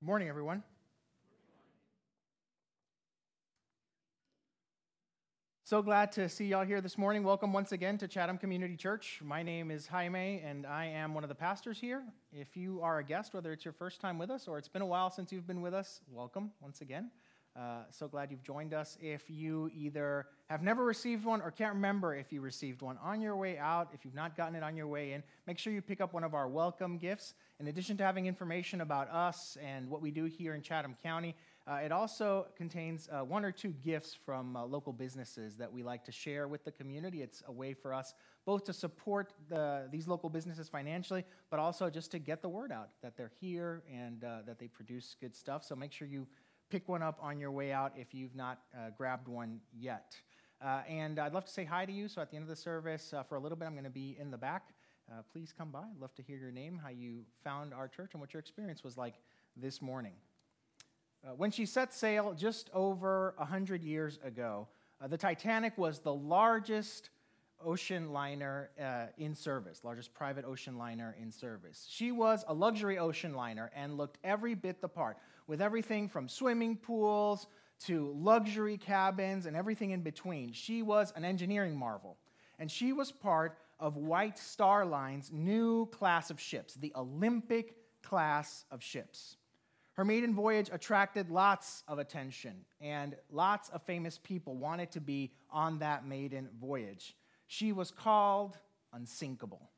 Good 0.00 0.06
morning, 0.06 0.28
everyone. 0.30 0.62
So 5.64 5.82
glad 5.82 6.10
to 6.12 6.26
see 6.30 6.46
y'all 6.46 6.64
here 6.64 6.80
this 6.80 6.96
morning. 6.96 7.22
Welcome 7.22 7.52
once 7.52 7.72
again 7.72 7.98
to 7.98 8.08
Chatham 8.08 8.38
Community 8.38 8.76
Church. 8.76 9.20
My 9.22 9.42
name 9.42 9.70
is 9.70 9.86
Jaime, 9.86 10.40
and 10.42 10.64
I 10.64 10.86
am 10.86 11.12
one 11.12 11.22
of 11.22 11.28
the 11.28 11.34
pastors 11.34 11.78
here. 11.78 12.02
If 12.32 12.56
you 12.56 12.80
are 12.80 13.00
a 13.00 13.04
guest, 13.04 13.34
whether 13.34 13.52
it's 13.52 13.66
your 13.66 13.74
first 13.74 14.00
time 14.00 14.18
with 14.18 14.30
us 14.30 14.48
or 14.48 14.56
it's 14.56 14.68
been 14.68 14.80
a 14.80 14.86
while 14.86 15.10
since 15.10 15.32
you've 15.32 15.46
been 15.46 15.60
with 15.60 15.74
us, 15.74 16.00
welcome 16.08 16.50
once 16.62 16.80
again. 16.80 17.10
Uh, 17.56 17.82
so 17.90 18.06
glad 18.06 18.30
you've 18.30 18.44
joined 18.44 18.72
us. 18.72 18.96
If 19.00 19.28
you 19.28 19.70
either 19.74 20.26
have 20.48 20.62
never 20.62 20.84
received 20.84 21.24
one 21.24 21.42
or 21.42 21.50
can't 21.50 21.74
remember 21.74 22.14
if 22.14 22.32
you 22.32 22.40
received 22.40 22.80
one 22.80 22.96
on 23.02 23.20
your 23.20 23.36
way 23.36 23.58
out, 23.58 23.88
if 23.92 24.04
you've 24.04 24.14
not 24.14 24.36
gotten 24.36 24.54
it 24.54 24.62
on 24.62 24.76
your 24.76 24.86
way 24.86 25.12
in, 25.12 25.22
make 25.46 25.58
sure 25.58 25.72
you 25.72 25.82
pick 25.82 26.00
up 26.00 26.12
one 26.12 26.22
of 26.22 26.32
our 26.32 26.48
welcome 26.48 26.96
gifts. 26.96 27.34
In 27.58 27.66
addition 27.66 27.96
to 27.96 28.04
having 28.04 28.26
information 28.26 28.82
about 28.82 29.10
us 29.10 29.58
and 29.62 29.90
what 29.90 30.00
we 30.00 30.12
do 30.12 30.26
here 30.26 30.54
in 30.54 30.62
Chatham 30.62 30.96
County, 31.02 31.34
uh, 31.66 31.74
it 31.84 31.92
also 31.92 32.46
contains 32.56 33.08
uh, 33.12 33.24
one 33.24 33.44
or 33.44 33.52
two 33.52 33.74
gifts 33.84 34.16
from 34.24 34.56
uh, 34.56 34.64
local 34.64 34.92
businesses 34.92 35.56
that 35.56 35.72
we 35.72 35.82
like 35.82 36.04
to 36.04 36.12
share 36.12 36.48
with 36.48 36.64
the 36.64 36.72
community. 36.72 37.20
It's 37.20 37.42
a 37.46 37.52
way 37.52 37.74
for 37.74 37.92
us 37.92 38.14
both 38.46 38.64
to 38.64 38.72
support 38.72 39.32
the, 39.48 39.88
these 39.90 40.08
local 40.08 40.30
businesses 40.30 40.68
financially, 40.68 41.24
but 41.50 41.60
also 41.60 41.90
just 41.90 42.10
to 42.12 42.18
get 42.18 42.42
the 42.42 42.48
word 42.48 42.72
out 42.72 42.88
that 43.02 43.16
they're 43.16 43.32
here 43.40 43.82
and 43.92 44.24
uh, 44.24 44.38
that 44.46 44.58
they 44.58 44.68
produce 44.68 45.14
good 45.20 45.34
stuff. 45.34 45.64
So 45.64 45.76
make 45.76 45.92
sure 45.92 46.08
you 46.08 46.26
pick 46.70 46.88
one 46.88 47.02
up 47.02 47.18
on 47.20 47.40
your 47.40 47.50
way 47.50 47.72
out 47.72 47.92
if 47.96 48.14
you've 48.14 48.36
not 48.36 48.60
uh, 48.74 48.90
grabbed 48.96 49.26
one 49.26 49.60
yet. 49.76 50.16
Uh, 50.62 50.82
and 50.88 51.18
I'd 51.18 51.32
love 51.32 51.44
to 51.44 51.50
say 51.50 51.64
hi 51.64 51.84
to 51.84 51.92
you. 51.92 52.06
So 52.06 52.22
at 52.22 52.30
the 52.30 52.36
end 52.36 52.44
of 52.44 52.48
the 52.48 52.56
service, 52.56 53.12
uh, 53.12 53.24
for 53.24 53.34
a 53.34 53.40
little 53.40 53.58
bit, 53.58 53.64
I'm 53.64 53.72
going 53.72 53.84
to 53.84 53.90
be 53.90 54.16
in 54.20 54.30
the 54.30 54.38
back. 54.38 54.68
Uh, 55.10 55.22
please 55.32 55.52
come 55.56 55.70
by. 55.72 55.80
I'd 55.80 56.00
love 56.00 56.14
to 56.14 56.22
hear 56.22 56.36
your 56.36 56.52
name, 56.52 56.78
how 56.80 56.90
you 56.90 57.24
found 57.42 57.74
our 57.74 57.88
church, 57.88 58.10
and 58.12 58.20
what 58.20 58.32
your 58.32 58.40
experience 58.40 58.84
was 58.84 58.96
like 58.96 59.14
this 59.56 59.82
morning. 59.82 60.12
Uh, 61.26 61.30
when 61.36 61.50
she 61.50 61.66
set 61.66 61.92
sail 61.92 62.34
just 62.34 62.70
over 62.72 63.34
100 63.38 63.82
years 63.82 64.20
ago, 64.22 64.68
uh, 65.00 65.08
the 65.08 65.18
Titanic 65.18 65.76
was 65.76 65.98
the 65.98 66.14
largest 66.14 67.10
ocean 67.64 68.12
liner 68.12 68.70
uh, 68.80 69.06
in 69.18 69.34
service, 69.34 69.80
largest 69.84 70.14
private 70.14 70.44
ocean 70.44 70.78
liner 70.78 71.16
in 71.20 71.30
service. 71.30 71.86
She 71.90 72.12
was 72.12 72.44
a 72.48 72.54
luxury 72.54 72.98
ocean 72.98 73.34
liner 73.34 73.70
and 73.74 73.96
looked 73.96 74.18
every 74.24 74.54
bit 74.54 74.80
the 74.80 74.88
part, 74.88 75.18
with 75.50 75.60
everything 75.60 76.08
from 76.08 76.28
swimming 76.28 76.76
pools 76.76 77.48
to 77.80 78.14
luxury 78.16 78.78
cabins 78.78 79.46
and 79.46 79.56
everything 79.56 79.90
in 79.90 80.00
between. 80.00 80.52
She 80.52 80.80
was 80.80 81.12
an 81.16 81.24
engineering 81.24 81.76
marvel, 81.76 82.18
and 82.60 82.70
she 82.70 82.92
was 82.92 83.10
part 83.10 83.58
of 83.80 83.96
White 83.96 84.38
Star 84.38 84.86
Line's 84.86 85.32
new 85.32 85.86
class 85.86 86.30
of 86.30 86.38
ships, 86.38 86.74
the 86.74 86.92
Olympic 86.94 87.74
class 88.00 88.64
of 88.70 88.80
ships. 88.80 89.38
Her 89.94 90.04
maiden 90.04 90.36
voyage 90.36 90.70
attracted 90.72 91.30
lots 91.30 91.82
of 91.88 91.98
attention, 91.98 92.64
and 92.80 93.16
lots 93.28 93.70
of 93.70 93.82
famous 93.82 94.18
people 94.22 94.56
wanted 94.56 94.92
to 94.92 95.00
be 95.00 95.32
on 95.50 95.80
that 95.80 96.06
maiden 96.06 96.48
voyage. 96.60 97.16
She 97.48 97.72
was 97.72 97.90
called 97.90 98.56
unsinkable. 98.92 99.68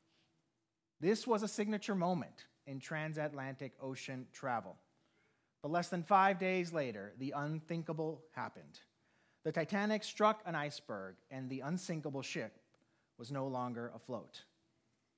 This 1.01 1.25
was 1.25 1.41
a 1.41 1.47
signature 1.47 1.95
moment 1.95 2.45
in 2.67 2.79
transatlantic 2.79 3.73
ocean 3.81 4.27
travel. 4.31 4.77
But 5.63 5.71
less 5.71 5.87
than 5.87 6.03
five 6.03 6.37
days 6.37 6.73
later, 6.73 7.13
the 7.17 7.33
unthinkable 7.35 8.21
happened. 8.33 8.81
The 9.45 9.51
Titanic 9.51 10.03
struck 10.03 10.41
an 10.45 10.55
iceberg, 10.55 11.15
and 11.31 11.49
the 11.49 11.61
unsinkable 11.61 12.21
ship 12.21 12.59
was 13.17 13.31
no 13.31 13.47
longer 13.47 13.91
afloat. 13.95 14.43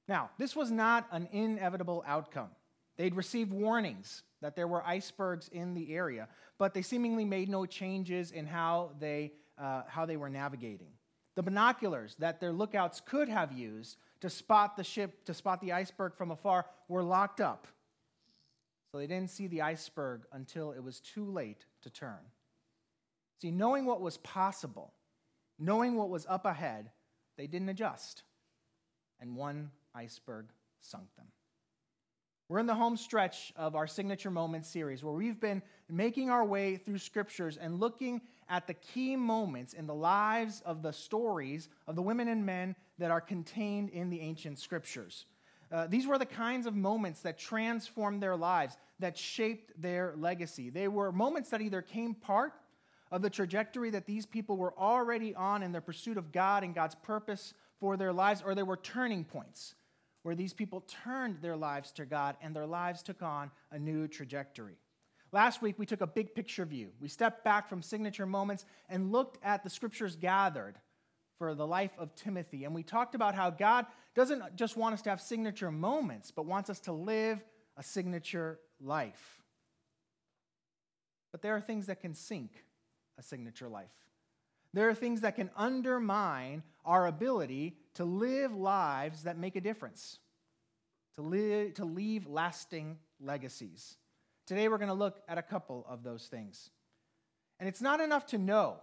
Now, 0.07 0.29
this 0.37 0.55
was 0.55 0.69
not 0.69 1.07
an 1.11 1.27
inevitable 1.31 2.03
outcome. 2.05 2.49
They'd 2.95 3.15
received 3.15 3.52
warnings 3.52 4.21
that 4.42 4.55
there 4.55 4.67
were 4.67 4.86
icebergs 4.86 5.49
in 5.49 5.73
the 5.73 5.93
area, 5.95 6.27
but 6.59 6.75
they 6.75 6.83
seemingly 6.83 7.25
made 7.25 7.49
no 7.49 7.65
changes 7.65 8.31
in 8.31 8.45
how 8.45 8.91
they, 8.99 9.33
uh, 9.58 9.81
how 9.87 10.05
they 10.05 10.15
were 10.15 10.30
navigating. 10.30 10.91
The 11.36 11.43
binoculars 11.43 12.15
that 12.20 12.39
their 12.39 12.53
lookouts 12.53 13.02
could 13.02 13.30
have 13.30 13.52
used 13.52 13.97
to 14.21 14.30
spot 14.30 14.77
the 14.77 14.83
ship, 14.83 15.25
to 15.25 15.33
spot 15.33 15.59
the 15.59 15.73
iceberg 15.73 16.15
from 16.15 16.30
afar, 16.30 16.67
were 16.87 17.03
locked 17.03 17.41
up. 17.41 17.67
So 18.95 19.00
they 19.00 19.08
didn't 19.08 19.32
see 19.32 19.48
the 19.48 19.61
iceberg 19.61 20.22
until 20.32 20.72
it 20.72 20.82
was 20.82 21.02
too 21.02 21.30
late 21.30 21.66
to 21.82 21.89
turn. 21.89 22.32
See, 23.42 23.52
knowing 23.52 23.86
what 23.86 24.00
was 24.00 24.16
possible, 24.20 24.94
knowing 25.60 25.95
what 25.95 26.08
was 26.08 26.26
up 26.30 26.45
ahead, 26.45 26.92
they 27.36 27.45
didn't 27.45 27.67
adjust. 27.67 28.23
And 29.20 29.36
one 29.36 29.72
iceberg 29.94 30.45
sunk 30.80 31.14
them. 31.17 31.26
We're 32.48 32.60
in 32.60 32.67
the 32.67 32.76
home 32.76 32.95
stretch 32.95 33.52
of 33.58 33.76
our 33.76 33.86
Signature 33.86 34.32
Moments 34.32 34.70
series 34.70 35.04
where 35.04 35.14
we've 35.14 35.42
been 35.42 35.62
making 35.89 36.30
our 36.30 36.45
way 36.45 36.77
through 36.77 37.00
scriptures 37.00 37.58
and 37.58 37.82
looking 37.82 38.22
at 38.48 38.66
the 38.66 38.76
key 38.76 39.17
moments 39.17 39.73
in 39.73 39.88
the 39.88 39.94
lives 39.94 40.62
of 40.66 40.82
the 40.82 40.94
stories 40.94 41.67
of 41.86 41.98
the 41.98 42.02
women 42.02 42.30
and 42.30 42.45
men 42.45 42.77
that 42.98 43.12
are 43.12 43.20
contained 43.20 43.89
in 43.89 44.10
the 44.10 44.22
ancient 44.22 44.58
scriptures. 44.58 45.26
Uh, 45.72 45.88
these 45.88 46.08
were 46.08 46.17
the 46.17 46.26
kinds 46.26 46.66
of 46.66 46.76
moments 46.76 47.22
that 47.22 47.38
transformed 47.38 48.22
their 48.22 48.36
lives, 48.36 48.77
that 49.00 49.17
shaped 49.17 49.80
their 49.82 50.14
legacy. 50.17 50.70
They 50.70 50.88
were 50.88 51.11
moments 51.11 51.50
that 51.50 51.61
either 51.61 51.82
came 51.82 52.14
part 52.14 52.54
of 53.11 53.22
the 53.22 53.30
trajectory 53.30 53.89
that 53.92 54.06
these 54.06 54.26
people 54.26 54.58
were 54.58 54.78
already 54.78 55.36
on 55.36 55.64
in 55.64 55.72
their 55.72 55.82
pursuit 55.82 56.17
of 56.17 56.32
God 56.32 56.64
and 56.64 56.73
God's 56.73 56.95
purpose 56.95 57.54
for 57.80 57.98
their 57.98 58.14
lives, 58.14 58.42
or 58.45 58.56
they 58.56 58.64
were 58.64 58.78
turning 58.78 59.23
points 59.23 59.76
where 60.23 60.36
these 60.36 60.54
people 60.54 60.82
turned 61.04 61.42
their 61.42 61.56
lives 61.56 61.92
to 61.92 62.06
God 62.06 62.36
and 62.42 62.56
their 62.56 62.66
lives 62.66 63.04
took 63.04 63.22
on 63.22 63.52
a 63.72 63.78
new 63.78 64.08
trajectory. 64.08 64.78
Last 65.32 65.62
week, 65.62 65.77
we 65.77 65.86
took 65.86 66.02
a 66.02 66.08
big 66.08 66.33
picture 66.33 66.66
view. 66.66 66.89
We 67.00 67.10
stepped 67.10 67.44
back 67.44 67.67
from 67.67 67.82
signature 67.82 68.26
moments 68.26 68.66
and 68.89 69.12
looked 69.12 69.38
at 69.44 69.64
the 69.64 69.70
scriptures 69.70 70.16
gathered 70.16 70.80
for 71.38 71.54
the 71.54 71.67
life 71.67 71.92
of 72.00 72.16
Timothy. 72.16 72.64
And 72.64 72.73
we 72.73 72.83
talked 72.83 73.16
about 73.16 73.36
how 73.36 73.50
God 73.50 73.86
doesn't 74.16 74.56
just 74.56 74.77
want 74.77 74.94
us 74.94 75.02
to 75.04 75.10
have 75.10 75.22
signature 75.22 75.72
moments, 75.72 76.32
but 76.32 76.45
wants 76.45 76.70
us 76.70 76.80
to 76.82 76.94
live 76.94 77.44
a 77.77 77.83
signature 77.83 78.59
life. 78.81 79.41
But 81.31 81.41
there 81.41 81.55
are 81.55 81.61
things 81.61 81.87
that 81.87 82.02
can 82.02 82.13
sink 82.13 82.52
a 83.17 83.23
signature 83.23 83.67
life. 83.67 83.91
There 84.73 84.89
are 84.89 84.93
things 84.93 85.21
that 85.21 85.36
can 85.36 85.49
undermine 85.55 86.64
our 86.83 87.08
ability 87.08 87.77
to 87.95 88.03
live 88.03 88.53
lives 88.53 89.23
that 89.23 89.37
make 89.37 89.55
a 89.55 89.61
difference, 89.61 90.19
to, 91.15 91.21
live, 91.21 91.75
to 91.75 91.85
leave 91.85 92.27
lasting 92.27 92.97
legacies. 93.21 93.95
Today, 94.45 94.67
we're 94.67 94.77
going 94.77 94.89
to 94.89 94.93
look 94.93 95.21
at 95.27 95.37
a 95.37 95.41
couple 95.41 95.85
of 95.87 96.03
those 96.03 96.27
things. 96.27 96.71
And 97.59 97.69
it's 97.69 97.81
not 97.81 98.02
enough 98.02 98.25
to 98.27 98.37
know 98.37 98.77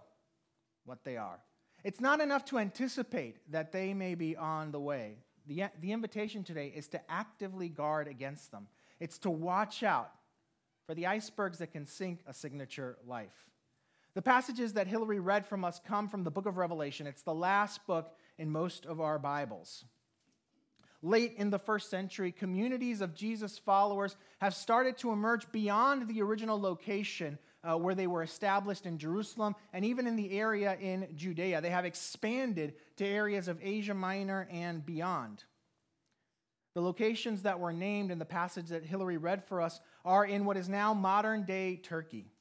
what 0.85 1.03
they 1.03 1.15
are, 1.15 1.39
it's 1.83 2.01
not 2.01 2.21
enough 2.21 2.45
to 2.45 2.57
anticipate 2.57 3.37
that 3.51 3.71
they 3.71 3.93
may 3.93 4.15
be 4.15 4.35
on 4.35 4.71
the 4.71 4.79
way. 4.79 5.17
The, 5.45 5.65
the 5.81 5.91
invitation 5.91 6.43
today 6.43 6.71
is 6.73 6.87
to 6.89 7.11
actively 7.11 7.67
guard 7.69 8.07
against 8.07 8.51
them, 8.51 8.67
it's 9.03 9.17
to 9.19 9.29
watch 9.29 9.83
out 9.83 10.09
for 10.87 10.95
the 10.95 11.07
icebergs 11.07 11.57
that 11.57 11.73
can 11.73 11.85
sink 11.85 12.21
a 12.25 12.33
signature 12.33 12.97
life. 13.05 13.49
The 14.13 14.21
passages 14.21 14.73
that 14.73 14.87
Hillary 14.87 15.19
read 15.19 15.45
from 15.45 15.65
us 15.65 15.81
come 15.85 16.07
from 16.07 16.23
the 16.23 16.31
book 16.31 16.45
of 16.45 16.55
Revelation. 16.55 17.05
It's 17.05 17.23
the 17.23 17.33
last 17.33 17.85
book 17.85 18.15
in 18.37 18.49
most 18.49 18.85
of 18.85 19.01
our 19.01 19.19
Bibles. 19.19 19.83
Late 21.01 21.33
in 21.35 21.49
the 21.49 21.59
first 21.59 21.89
century, 21.89 22.31
communities 22.31 23.01
of 23.01 23.13
Jesus 23.13 23.57
followers 23.57 24.15
have 24.39 24.55
started 24.55 24.97
to 24.99 25.11
emerge 25.11 25.51
beyond 25.51 26.07
the 26.07 26.21
original 26.21 26.57
location 26.57 27.37
uh, 27.61 27.77
where 27.77 27.95
they 27.95 28.07
were 28.07 28.23
established 28.23 28.85
in 28.85 28.97
Jerusalem 28.97 29.53
and 29.73 29.83
even 29.83 30.07
in 30.07 30.15
the 30.15 30.31
area 30.31 30.77
in 30.79 31.09
Judea. 31.13 31.59
They 31.59 31.71
have 31.71 31.83
expanded 31.83 32.75
to 32.95 33.05
areas 33.05 33.49
of 33.49 33.59
Asia 33.61 33.93
Minor 33.93 34.47
and 34.49 34.85
beyond. 34.85 35.43
The 36.73 36.81
locations 36.81 37.43
that 37.43 37.59
were 37.59 37.73
named 37.73 38.11
in 38.11 38.19
the 38.19 38.25
passage 38.25 38.67
that 38.67 38.85
Hillary 38.85 39.17
read 39.17 39.43
for 39.43 39.61
us 39.61 39.79
are 40.03 40.25
in 40.25 40.45
what 40.45 40.57
is 40.57 40.67
now 40.67 40.93
modern 40.93 41.43
day 41.43 41.77
Turkey. 41.77 42.31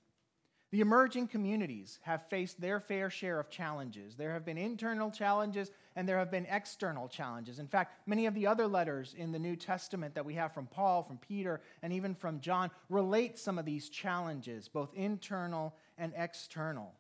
The 0.71 0.81
emerging 0.81 1.29
communities 1.29 1.99
have 2.01 2.29
faced 2.31 2.59
their 2.59 2.81
fair 2.81 3.11
share 3.11 3.39
of 3.39 3.51
challenges. 3.51 4.17
There 4.17 4.33
have 4.33 4.47
been 4.47 4.57
internal 4.57 5.11
challenges 5.11 5.71
and 5.97 6.09
there 6.09 6.17
have 6.17 6.31
been 6.31 6.47
external 6.47 7.09
challenges. 7.09 7.59
In 7.59 7.69
fact, 7.69 8.09
many 8.09 8.25
of 8.25 8.33
the 8.35 8.47
other 8.47 8.67
letters 8.67 9.15
in 9.15 9.33
the 9.33 9.39
New 9.39 9.55
Testament 9.55 10.15
that 10.15 10.25
we 10.25 10.33
have 10.33 10.55
from 10.55 10.67
Paul, 10.67 11.03
from 11.03 11.19
Peter, 11.19 11.61
and 11.83 11.93
even 11.93 12.15
from 12.15 12.41
John 12.41 12.71
relate 12.89 13.39
some 13.39 13.59
of 13.59 13.67
these 13.67 13.91
challenges, 13.91 14.67
both 14.67 14.95
internal 14.95 15.75
and 15.99 16.15
external. 16.17 16.95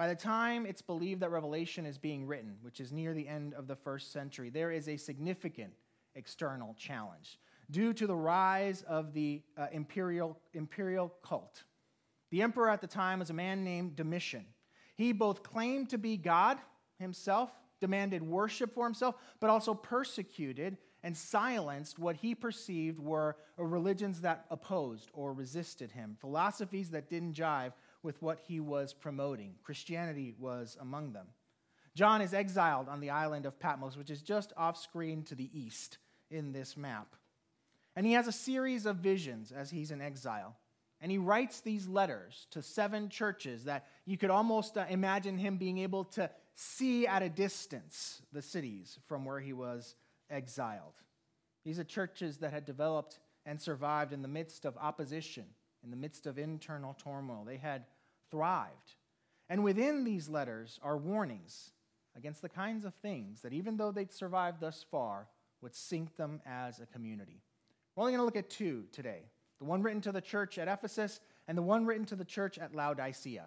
By 0.00 0.08
the 0.08 0.14
time 0.14 0.64
it's 0.64 0.80
believed 0.80 1.20
that 1.20 1.30
Revelation 1.30 1.84
is 1.84 1.98
being 1.98 2.26
written, 2.26 2.56
which 2.62 2.80
is 2.80 2.90
near 2.90 3.12
the 3.12 3.28
end 3.28 3.52
of 3.52 3.66
the 3.66 3.76
first 3.76 4.12
century, 4.12 4.48
there 4.48 4.70
is 4.70 4.88
a 4.88 4.96
significant 4.96 5.74
external 6.14 6.74
challenge 6.78 7.38
due 7.70 7.92
to 7.92 8.06
the 8.06 8.16
rise 8.16 8.80
of 8.88 9.12
the 9.12 9.42
uh, 9.58 9.66
imperial, 9.72 10.38
imperial 10.54 11.12
cult. 11.22 11.64
The 12.30 12.40
emperor 12.40 12.70
at 12.70 12.80
the 12.80 12.86
time 12.86 13.18
was 13.18 13.28
a 13.28 13.34
man 13.34 13.62
named 13.62 13.94
Domitian. 13.94 14.46
He 14.96 15.12
both 15.12 15.42
claimed 15.42 15.90
to 15.90 15.98
be 15.98 16.16
God 16.16 16.56
himself, 16.98 17.50
demanded 17.78 18.22
worship 18.22 18.72
for 18.72 18.86
himself, 18.86 19.16
but 19.38 19.50
also 19.50 19.74
persecuted 19.74 20.78
and 21.02 21.14
silenced 21.14 21.98
what 21.98 22.16
he 22.16 22.34
perceived 22.34 22.98
were 22.98 23.36
religions 23.58 24.22
that 24.22 24.46
opposed 24.50 25.10
or 25.12 25.34
resisted 25.34 25.92
him, 25.92 26.16
philosophies 26.18 26.88
that 26.88 27.10
didn't 27.10 27.34
jive 27.34 27.72
with 28.02 28.20
what 28.22 28.40
he 28.40 28.60
was 28.60 28.92
promoting. 28.92 29.54
Christianity 29.62 30.34
was 30.38 30.76
among 30.80 31.12
them. 31.12 31.26
John 31.94 32.22
is 32.22 32.34
exiled 32.34 32.88
on 32.88 33.00
the 33.00 33.10
island 33.10 33.46
of 33.46 33.58
Patmos, 33.58 33.96
which 33.96 34.10
is 34.10 34.22
just 34.22 34.52
off 34.56 34.76
screen 34.76 35.22
to 35.24 35.34
the 35.34 35.50
east 35.52 35.98
in 36.30 36.52
this 36.52 36.76
map. 36.76 37.16
And 37.96 38.06
he 38.06 38.12
has 38.12 38.28
a 38.28 38.32
series 38.32 38.86
of 38.86 38.96
visions 38.96 39.52
as 39.52 39.70
he's 39.70 39.90
in 39.90 40.00
exile. 40.00 40.56
And 41.00 41.10
he 41.10 41.18
writes 41.18 41.60
these 41.60 41.88
letters 41.88 42.46
to 42.50 42.62
seven 42.62 43.08
churches 43.08 43.64
that 43.64 43.86
you 44.04 44.18
could 44.18 44.30
almost 44.30 44.76
uh, 44.76 44.84
imagine 44.88 45.38
him 45.38 45.56
being 45.56 45.78
able 45.78 46.04
to 46.04 46.30
see 46.54 47.06
at 47.06 47.22
a 47.22 47.28
distance 47.28 48.20
the 48.32 48.42
cities 48.42 48.98
from 49.06 49.24
where 49.24 49.40
he 49.40 49.54
was 49.54 49.96
exiled. 50.28 50.94
These 51.64 51.78
are 51.78 51.84
churches 51.84 52.38
that 52.38 52.52
had 52.52 52.66
developed 52.66 53.18
and 53.46 53.60
survived 53.60 54.12
in 54.12 54.20
the 54.22 54.28
midst 54.28 54.66
of 54.66 54.76
opposition, 54.76 55.46
in 55.84 55.90
the 55.90 55.96
midst 55.96 56.26
of 56.26 56.38
internal 56.38 56.94
turmoil. 56.94 57.44
They 57.44 57.56
had 57.56 57.84
thrived. 58.30 58.94
And 59.48 59.64
within 59.64 60.04
these 60.04 60.28
letters 60.28 60.78
are 60.82 60.96
warnings 60.96 61.72
against 62.16 62.42
the 62.42 62.48
kinds 62.48 62.84
of 62.84 62.94
things 62.94 63.42
that, 63.42 63.52
even 63.52 63.76
though 63.76 63.90
they'd 63.90 64.12
survived 64.12 64.60
thus 64.60 64.84
far, 64.90 65.26
would 65.60 65.74
sink 65.74 66.16
them 66.16 66.40
as 66.46 66.80
a 66.80 66.86
community. 66.86 67.42
We're 67.94 68.02
only 68.02 68.12
going 68.12 68.20
to 68.20 68.24
look 68.24 68.36
at 68.36 68.50
two 68.50 68.84
today 68.92 69.22
the 69.58 69.66
one 69.66 69.82
written 69.82 70.00
to 70.00 70.12
the 70.12 70.22
church 70.22 70.56
at 70.56 70.68
Ephesus 70.68 71.20
and 71.46 71.56
the 71.56 71.62
one 71.62 71.84
written 71.84 72.06
to 72.06 72.16
the 72.16 72.24
church 72.24 72.58
at 72.58 72.74
Laodicea. 72.74 73.44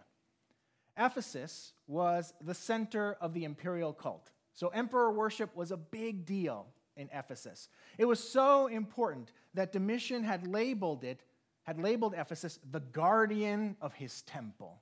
Ephesus 0.95 1.74
was 1.88 2.33
the 2.39 2.53
center 2.53 3.18
of 3.19 3.33
the 3.33 3.45
imperial 3.45 3.94
cult. 3.94 4.30
So, 4.53 4.68
emperor 4.68 5.12
worship 5.12 5.56
was 5.56 5.71
a 5.71 5.77
big 5.77 6.25
deal 6.25 6.68
in 6.95 7.09
Ephesus. 7.12 7.69
It 7.97 8.06
was 8.06 8.19
so 8.19 8.68
important 8.68 9.31
that 9.56 9.71
Domitian 9.71 10.24
had 10.24 10.45
labeled 10.45 11.03
it, 11.03 11.24
had 11.63 11.80
labeled 11.80 12.13
Ephesus 12.18 12.60
the 12.71 12.80
guardian 12.80 13.75
of 13.81 13.94
his 13.94 14.21
temple. 14.24 14.81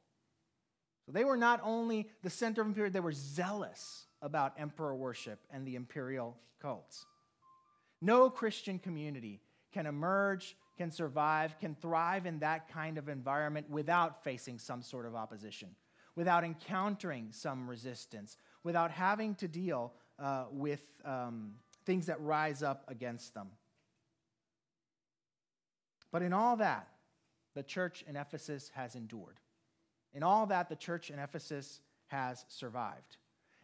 So, 1.06 1.12
they 1.12 1.24
were 1.24 1.38
not 1.38 1.62
only 1.64 2.10
the 2.22 2.30
center 2.30 2.62
of 2.62 2.68
imperial, 2.68 2.92
they 2.92 3.00
were 3.00 3.12
zealous 3.12 4.06
about 4.22 4.54
emperor 4.58 4.96
worship 4.96 5.40
and 5.52 5.66
the 5.66 5.76
imperial 5.76 6.38
cults. 6.62 7.06
No 8.02 8.30
Christian 8.30 8.78
community 8.80 9.42
can 9.74 9.86
emerge, 9.86 10.56
can 10.78 10.92
survive, 10.92 11.58
can 11.60 11.76
thrive 11.76 12.26
in 12.26 12.40
that 12.40 12.72
kind 12.72 12.98
of 12.98 13.10
environment 13.10 13.70
without 13.70 14.24
facing 14.24 14.60
some 14.60 14.82
sort 14.82 15.06
of 15.06 15.16
opposition 15.16 15.70
without 16.16 16.44
encountering 16.44 17.30
some 17.32 17.70
resistance, 17.70 18.38
without 18.64 18.92
having 18.92 19.36
to 19.36 19.48
deal 19.48 19.94
uh, 20.20 20.46
with 20.52 20.82
um, 21.06 21.54
things 21.86 22.06
that 22.06 22.20
rise 22.22 22.64
up 22.64 22.84
against 22.88 23.34
them. 23.34 23.48
But 26.12 26.22
in 26.22 26.34
all 26.34 26.58
that, 26.58 26.88
the 27.56 27.64
church 27.64 28.04
in 28.08 28.16
Ephesus 28.16 28.72
has 28.76 28.96
endured. 28.96 29.40
In 30.14 30.24
all 30.24 30.46
that, 30.48 30.70
the 30.70 30.76
church 30.76 31.10
in 31.10 31.20
Ephesus 31.20 31.80
has 32.08 32.46
survived. 32.48 33.18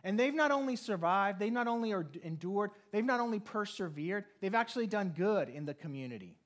And 0.04 0.18
they've 0.18 0.34
not 0.34 0.52
only 0.52 0.76
survived, 0.76 1.40
they've 1.40 1.52
not 1.52 1.68
only 1.68 1.94
endured, 2.24 2.72
they've 2.92 3.04
not 3.04 3.20
only 3.20 3.40
persevered, 3.40 4.26
they've 4.40 4.56
actually 4.56 4.88
done 4.88 5.14
good 5.16 5.50
in 5.50 5.66
the 5.66 5.74
community. 5.74 6.38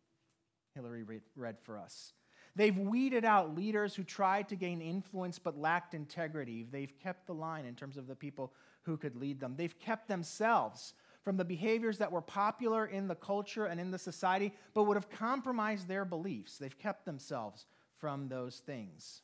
Hillary 0.73 1.03
read 1.35 1.59
for 1.59 1.77
us. 1.77 2.13
They've 2.55 2.77
weeded 2.77 3.23
out 3.23 3.55
leaders 3.55 3.95
who 3.95 4.03
tried 4.03 4.49
to 4.49 4.55
gain 4.55 4.81
influence 4.81 5.39
but 5.39 5.57
lacked 5.57 5.93
integrity. 5.93 6.65
They've 6.69 6.93
kept 6.99 7.27
the 7.27 7.33
line 7.33 7.65
in 7.65 7.75
terms 7.75 7.97
of 7.97 8.07
the 8.07 8.15
people 8.15 8.53
who 8.83 8.97
could 8.97 9.15
lead 9.15 9.39
them. 9.39 9.55
They've 9.55 9.77
kept 9.79 10.07
themselves 10.07 10.93
from 11.23 11.37
the 11.37 11.45
behaviors 11.45 11.99
that 11.99 12.11
were 12.11 12.21
popular 12.21 12.85
in 12.85 13.07
the 13.07 13.15
culture 13.15 13.65
and 13.65 13.79
in 13.79 13.91
the 13.91 13.99
society 13.99 14.53
but 14.73 14.83
would 14.83 14.97
have 14.97 15.09
compromised 15.09 15.87
their 15.87 16.05
beliefs. 16.05 16.57
They've 16.57 16.77
kept 16.77 17.05
themselves 17.05 17.65
from 17.99 18.27
those 18.27 18.57
things. 18.57 19.21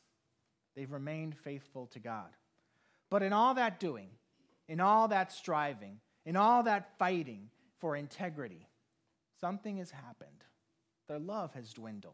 They've 0.75 0.91
remained 0.91 1.35
faithful 1.35 1.87
to 1.87 1.99
God. 1.99 2.29
But 3.09 3.23
in 3.23 3.33
all 3.33 3.55
that 3.55 3.79
doing, 3.79 4.09
in 4.67 4.79
all 4.79 5.07
that 5.07 5.31
striving, 5.31 5.99
in 6.25 6.35
all 6.35 6.63
that 6.63 6.97
fighting 6.99 7.49
for 7.79 7.95
integrity, 7.95 8.67
something 9.41 9.77
has 9.77 9.91
happened. 9.91 10.43
Their 11.07 11.19
love 11.19 11.53
has 11.53 11.73
dwindled. 11.73 12.13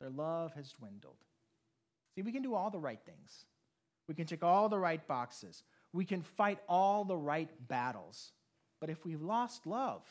Their 0.00 0.10
love 0.10 0.54
has 0.54 0.72
dwindled. 0.72 1.16
See, 2.14 2.22
we 2.22 2.32
can 2.32 2.42
do 2.42 2.54
all 2.54 2.70
the 2.70 2.78
right 2.78 3.00
things. 3.04 3.44
We 4.08 4.14
can 4.14 4.26
check 4.26 4.42
all 4.42 4.68
the 4.68 4.78
right 4.78 5.06
boxes. 5.06 5.62
We 5.92 6.04
can 6.04 6.22
fight 6.22 6.58
all 6.68 7.04
the 7.04 7.16
right 7.16 7.50
battles. 7.68 8.32
But 8.82 8.90
if 8.90 9.04
we've 9.04 9.22
lost 9.22 9.64
love, 9.64 10.02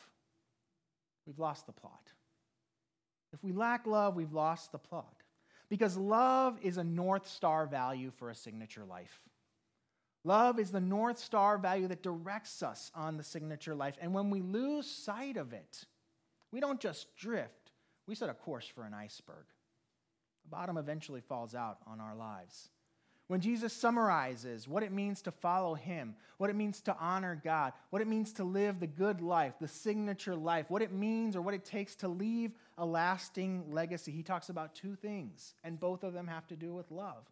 we've 1.26 1.38
lost 1.38 1.66
the 1.66 1.72
plot. 1.72 2.08
If 3.34 3.44
we 3.44 3.52
lack 3.52 3.86
love, 3.86 4.16
we've 4.16 4.32
lost 4.32 4.72
the 4.72 4.78
plot. 4.78 5.14
Because 5.68 5.94
love 5.94 6.58
is 6.62 6.78
a 6.78 6.84
North 6.84 7.28
Star 7.28 7.66
value 7.66 8.10
for 8.10 8.30
a 8.30 8.34
signature 8.34 8.86
life. 8.86 9.20
Love 10.24 10.58
is 10.58 10.70
the 10.70 10.80
North 10.80 11.18
Star 11.18 11.58
value 11.58 11.86
that 11.88 12.02
directs 12.02 12.62
us 12.62 12.90
on 12.94 13.18
the 13.18 13.22
signature 13.22 13.74
life. 13.74 13.98
And 14.00 14.14
when 14.14 14.30
we 14.30 14.40
lose 14.40 14.90
sight 14.90 15.36
of 15.36 15.52
it, 15.52 15.84
we 16.50 16.58
don't 16.58 16.80
just 16.80 17.14
drift, 17.14 17.72
we 18.06 18.14
set 18.14 18.30
a 18.30 18.34
course 18.34 18.66
for 18.66 18.84
an 18.84 18.94
iceberg. 18.94 19.44
The 20.44 20.48
bottom 20.48 20.78
eventually 20.78 21.20
falls 21.20 21.54
out 21.54 21.76
on 21.86 22.00
our 22.00 22.16
lives. 22.16 22.70
When 23.32 23.40
Jesus 23.40 23.72
summarizes 23.72 24.68
what 24.68 24.82
it 24.82 24.92
means 24.92 25.22
to 25.22 25.30
follow 25.30 25.72
him, 25.72 26.16
what 26.36 26.50
it 26.50 26.54
means 26.54 26.82
to 26.82 26.94
honor 27.00 27.40
God, 27.42 27.72
what 27.88 28.02
it 28.02 28.06
means 28.06 28.34
to 28.34 28.44
live 28.44 28.78
the 28.78 28.86
good 28.86 29.22
life, 29.22 29.54
the 29.58 29.68
signature 29.68 30.36
life, 30.36 30.66
what 30.68 30.82
it 30.82 30.92
means 30.92 31.34
or 31.34 31.40
what 31.40 31.54
it 31.54 31.64
takes 31.64 31.94
to 31.94 32.08
leave 32.08 32.52
a 32.76 32.84
lasting 32.84 33.72
legacy, 33.72 34.12
he 34.12 34.22
talks 34.22 34.50
about 34.50 34.74
two 34.74 34.96
things, 34.96 35.54
and 35.64 35.80
both 35.80 36.04
of 36.04 36.12
them 36.12 36.26
have 36.26 36.46
to 36.48 36.56
do 36.56 36.74
with 36.74 36.90
love. 36.90 37.24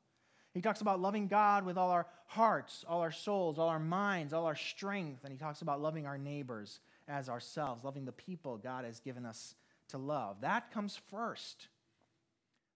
He 0.55 0.63
talks 0.63 0.81
about 0.81 1.03
loving 1.03 1.29
God 1.29 1.67
with 1.67 1.77
all 1.77 1.91
our 1.91 2.07
hearts, 2.25 2.83
all 2.89 3.03
our 3.03 3.13
souls, 3.13 3.59
all 3.59 3.69
our 3.69 3.79
minds, 3.79 4.33
all 4.33 4.47
our 4.47 4.57
strength, 4.57 5.25
and 5.25 5.33
he 5.35 5.39
talks 5.39 5.61
about 5.61 5.83
loving 5.83 6.07
our 6.07 6.17
neighbors 6.17 6.81
as 7.09 7.29
ourselves, 7.29 7.85
loving 7.85 8.07
the 8.07 8.13
people 8.13 8.57
God 8.57 8.87
has 8.87 9.01
given 9.01 9.27
us 9.27 9.55
to 9.89 9.99
love. 9.99 10.41
That 10.41 10.73
comes 10.73 10.99
first. 11.11 11.69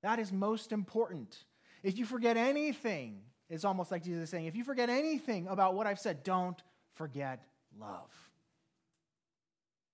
That 0.02 0.18
is 0.18 0.30
most 0.30 0.72
important. 0.72 1.38
If 1.84 1.98
you 1.98 2.06
forget 2.06 2.38
anything, 2.38 3.20
it's 3.50 3.64
almost 3.64 3.90
like 3.90 4.02
Jesus 4.02 4.24
is 4.24 4.30
saying, 4.30 4.46
if 4.46 4.56
you 4.56 4.64
forget 4.64 4.88
anything 4.88 5.46
about 5.48 5.74
what 5.74 5.86
I've 5.86 6.00
said, 6.00 6.24
don't 6.24 6.60
forget 6.94 7.44
love. 7.78 8.10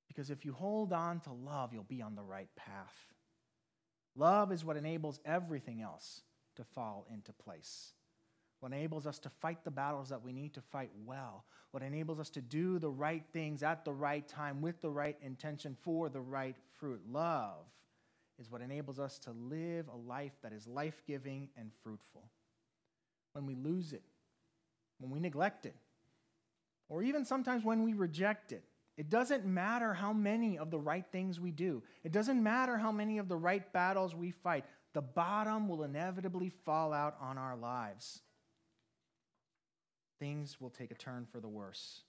Because 0.07 0.31
if 0.31 0.45
you 0.45 0.53
hold 0.53 0.93
on 0.93 1.19
to 1.21 1.33
love, 1.33 1.75
you'll 1.75 1.83
be 1.83 2.01
on 2.01 2.15
the 2.15 2.23
right 2.23 2.49
path. 2.55 2.95
Love 4.15 4.53
is 4.53 4.65
what 4.65 4.77
enables 4.77 5.19
everything 5.25 5.83
else 5.83 6.23
to 6.55 6.65
fall 6.65 7.07
into 7.13 7.33
place. 7.33 7.93
What 8.61 8.73
enables 8.73 9.07
us 9.07 9.19
to 9.21 9.29
fight 9.29 9.65
the 9.65 9.71
battles 9.71 10.11
that 10.11 10.23
we 10.23 10.33
need 10.33 10.55
to 10.55 10.61
fight 10.61 10.91
well. 11.05 11.45
What 11.73 11.83
enables 11.83 12.21
us 12.21 12.31
to 12.31 12.41
do 12.41 12.79
the 12.79 12.91
right 12.91 13.25
things 13.33 13.65
at 13.65 13.85
the 13.85 13.93
right 13.93 14.27
time 14.29 14.61
with 14.61 14.81
the 14.81 14.91
right 14.91 15.17
intention 15.23 15.77
for 15.83 16.09
the 16.09 16.21
right 16.21 16.57
fruit. 16.79 17.01
Love 17.11 17.67
is 18.41 18.51
what 18.51 18.63
enables 18.63 18.99
us 18.99 19.19
to 19.21 19.33
live 19.33 19.87
a 19.89 19.97
life 19.97 20.33
that 20.43 20.53
is 20.53 20.67
life 20.67 21.03
giving 21.07 21.49
and 21.57 21.71
fruitful. 21.85 22.29
When 23.33 23.47
we 23.47 23.55
lose 23.55 23.93
it, 23.93 24.03
when 24.99 25.11
we 25.11 25.21
neglect 25.21 25.67
it, 25.67 25.77
or 26.89 27.03
even 27.03 27.25
sometimes 27.25 27.65
when 27.65 27.85
we 27.85 27.93
reject 27.93 28.51
it, 28.51 28.65
it 28.97 29.09
doesn't 29.09 29.47
matter 29.47 29.95
how 29.95 30.13
many 30.13 30.59
of 30.59 30.71
the 30.71 30.79
right 30.79 31.05
things 31.13 31.39
we 31.39 31.53
do. 31.53 31.83
It 32.03 32.13
doesn't 32.13 32.43
matter 32.43 32.77
how 32.77 32.91
many 32.91 33.19
of 33.19 33.29
the 33.29 33.37
right 33.37 33.73
battles 33.73 34.15
we 34.15 34.31
fight. 34.31 34.65
The 34.93 35.01
bottom 35.01 35.69
will 35.69 35.85
inevitably 35.85 36.51
fall 36.65 36.93
out 36.93 37.17
on 37.21 37.39
our 37.39 37.57
lives. 37.57 38.21
Things 40.19 40.61
will 40.61 40.71
take 40.71 40.91
a 40.91 40.97
turn 40.97 41.27
for 41.31 41.41
the 41.41 41.49
worse. 41.49 42.03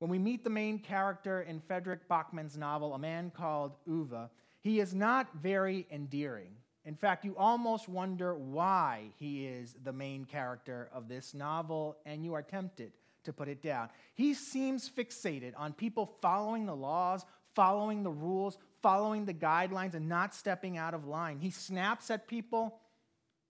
When 0.00 0.10
we 0.10 0.18
meet 0.18 0.44
the 0.44 0.50
main 0.50 0.78
character 0.78 1.42
in 1.42 1.60
Frederick 1.60 2.08
Backman's 2.08 2.56
novel, 2.56 2.94
a 2.94 2.98
man 2.98 3.30
called 3.34 3.76
Ove, 3.88 4.28
he 4.60 4.80
is 4.80 4.94
not 4.94 5.28
very 5.34 5.86
endearing. 5.90 6.52
In 6.84 6.94
fact, 6.94 7.24
you 7.24 7.36
almost 7.36 7.88
wonder 7.88 8.34
why 8.34 9.10
he 9.18 9.46
is 9.46 9.74
the 9.84 9.92
main 9.92 10.24
character 10.24 10.88
of 10.92 11.08
this 11.08 11.34
novel, 11.34 11.96
and 12.06 12.24
you 12.24 12.34
are 12.34 12.42
tempted 12.42 12.92
to 13.24 13.32
put 13.32 13.48
it 13.48 13.62
down. 13.62 13.90
He 14.14 14.32
seems 14.34 14.88
fixated 14.88 15.52
on 15.56 15.72
people 15.72 16.16
following 16.22 16.66
the 16.66 16.74
laws, 16.74 17.24
following 17.54 18.02
the 18.02 18.10
rules, 18.10 18.56
following 18.82 19.26
the 19.26 19.34
guidelines, 19.34 19.94
and 19.94 20.08
not 20.08 20.34
stepping 20.34 20.78
out 20.78 20.94
of 20.94 21.06
line. 21.06 21.38
He 21.38 21.50
snaps 21.50 22.10
at 22.10 22.26
people 22.26 22.80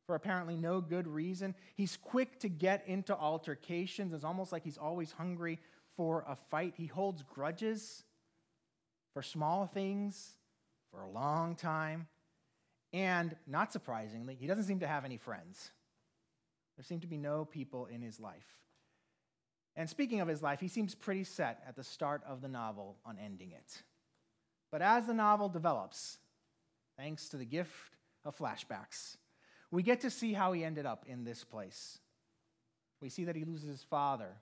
for 0.07 0.17
apparently 0.17 0.57
no 0.57 0.81
good 0.81 1.07
reason. 1.07 1.55
He's 1.77 1.97
quick 1.97 2.41
to 2.41 2.49
get 2.49 2.83
into 2.89 3.17
altercations. 3.17 4.13
It's 4.13 4.25
almost 4.25 4.51
like 4.51 4.65
he's 4.65 4.79
always 4.79 5.13
hungry 5.13 5.61
for 5.97 6.25
a 6.27 6.35
fight. 6.35 6.75
He 6.77 6.87
holds 6.87 7.23
grudges 7.23 8.03
for 9.15 9.23
small 9.23 9.67
things 9.67 10.35
for 10.91 11.03
a 11.03 11.09
long 11.09 11.55
time. 11.55 12.07
And 12.93 13.37
not 13.47 13.73
surprisingly, 13.73 14.35
he 14.35 14.47
doesn't 14.47 14.65
seem 14.65 14.81
to 14.81 14.87
have 14.87 15.05
any 15.05 15.17
friends. 15.17 15.71
There 16.77 16.85
seem 16.85 17.01
to 17.01 17.07
be 17.07 17.19
no 17.19 17.45
people 17.45 17.87
in 17.87 18.03
his 18.03 18.19
life. 18.19 18.59
And 19.77 19.89
speaking 19.89 20.21
of 20.21 20.29
his 20.29 20.43
life, 20.43 20.61
he 20.61 20.69
seems 20.69 20.95
pretty 20.95 21.25
set 21.25 21.63
at 21.67 21.77
the 21.77 21.85
start 21.85 22.23
of 22.27 22.43
the 22.43 22.49
novel 22.49 22.97
on 23.05 23.19
ending 23.19 23.53
it. 23.53 23.83
But 24.73 24.83
as 24.83 25.07
the 25.07 25.15
novel 25.15 25.49
develops, 25.49 26.19
thanks 26.97 27.29
to 27.29 27.37
the 27.37 27.45
gift 27.45 27.97
of 28.25 28.37
flashbacks, 28.37 29.17
we 29.71 29.83
get 29.83 30.01
to 30.01 30.11
see 30.11 30.33
how 30.33 30.53
he 30.53 30.65
ended 30.65 30.87
up 30.87 31.05
in 31.07 31.25
this 31.25 31.45
place. 31.45 31.99
We 33.01 33.09
see 33.09 33.25
that 33.25 33.37
he 33.37 33.45
loses 33.45 33.69
his 33.69 33.83
father 33.83 34.37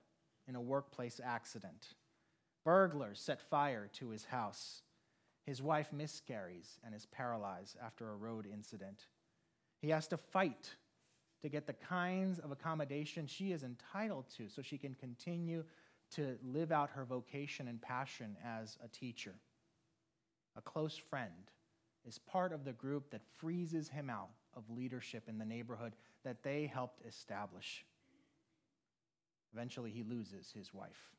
in 0.47 0.55
a 0.55 0.61
workplace 0.61 1.21
accident. 1.23 1.93
Burglars 2.65 3.19
set 3.19 3.41
fire 3.41 3.89
to 3.93 4.09
his 4.09 4.25
house. 4.25 4.81
His 5.49 5.63
wife 5.63 5.91
miscarries 5.91 6.77
and 6.85 6.93
is 6.93 7.07
paralyzed 7.07 7.75
after 7.83 8.11
a 8.11 8.15
road 8.15 8.45
incident. 8.45 9.07
He 9.81 9.89
has 9.89 10.07
to 10.09 10.17
fight 10.17 10.75
to 11.41 11.49
get 11.49 11.65
the 11.65 11.73
kinds 11.73 12.37
of 12.37 12.51
accommodation 12.51 13.25
she 13.25 13.51
is 13.51 13.63
entitled 13.63 14.25
to 14.37 14.47
so 14.47 14.61
she 14.61 14.77
can 14.77 14.93
continue 14.93 15.63
to 16.11 16.37
live 16.43 16.71
out 16.71 16.91
her 16.91 17.03
vocation 17.03 17.67
and 17.67 17.81
passion 17.81 18.37
as 18.45 18.77
a 18.85 18.87
teacher. 18.89 19.33
A 20.55 20.61
close 20.61 20.95
friend 20.95 21.49
is 22.07 22.19
part 22.19 22.53
of 22.53 22.63
the 22.63 22.73
group 22.73 23.09
that 23.09 23.21
freezes 23.39 23.89
him 23.89 24.07
out 24.07 24.29
of 24.55 24.69
leadership 24.69 25.23
in 25.27 25.39
the 25.39 25.45
neighborhood 25.45 25.93
that 26.23 26.43
they 26.43 26.67
helped 26.71 27.03
establish. 27.07 27.83
Eventually, 29.51 29.89
he 29.89 30.03
loses 30.03 30.51
his 30.55 30.75
wife. 30.75 31.09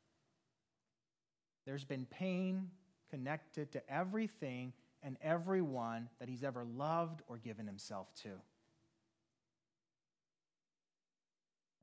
There's 1.66 1.84
been 1.84 2.06
pain 2.06 2.70
connected 3.10 3.72
to 3.72 3.92
everything 3.92 4.72
and 5.02 5.16
everyone 5.22 6.08
that 6.18 6.28
he's 6.28 6.44
ever 6.44 6.64
loved 6.64 7.22
or 7.26 7.38
given 7.38 7.66
himself 7.66 8.08
to. 8.22 8.28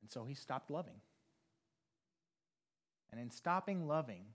And 0.01 0.09
so 0.09 0.23
he 0.23 0.35
stopped 0.35 0.69
loving. 0.69 1.01
And 3.11 3.19
in 3.19 3.31
stopping 3.31 3.87
loving, 3.87 4.25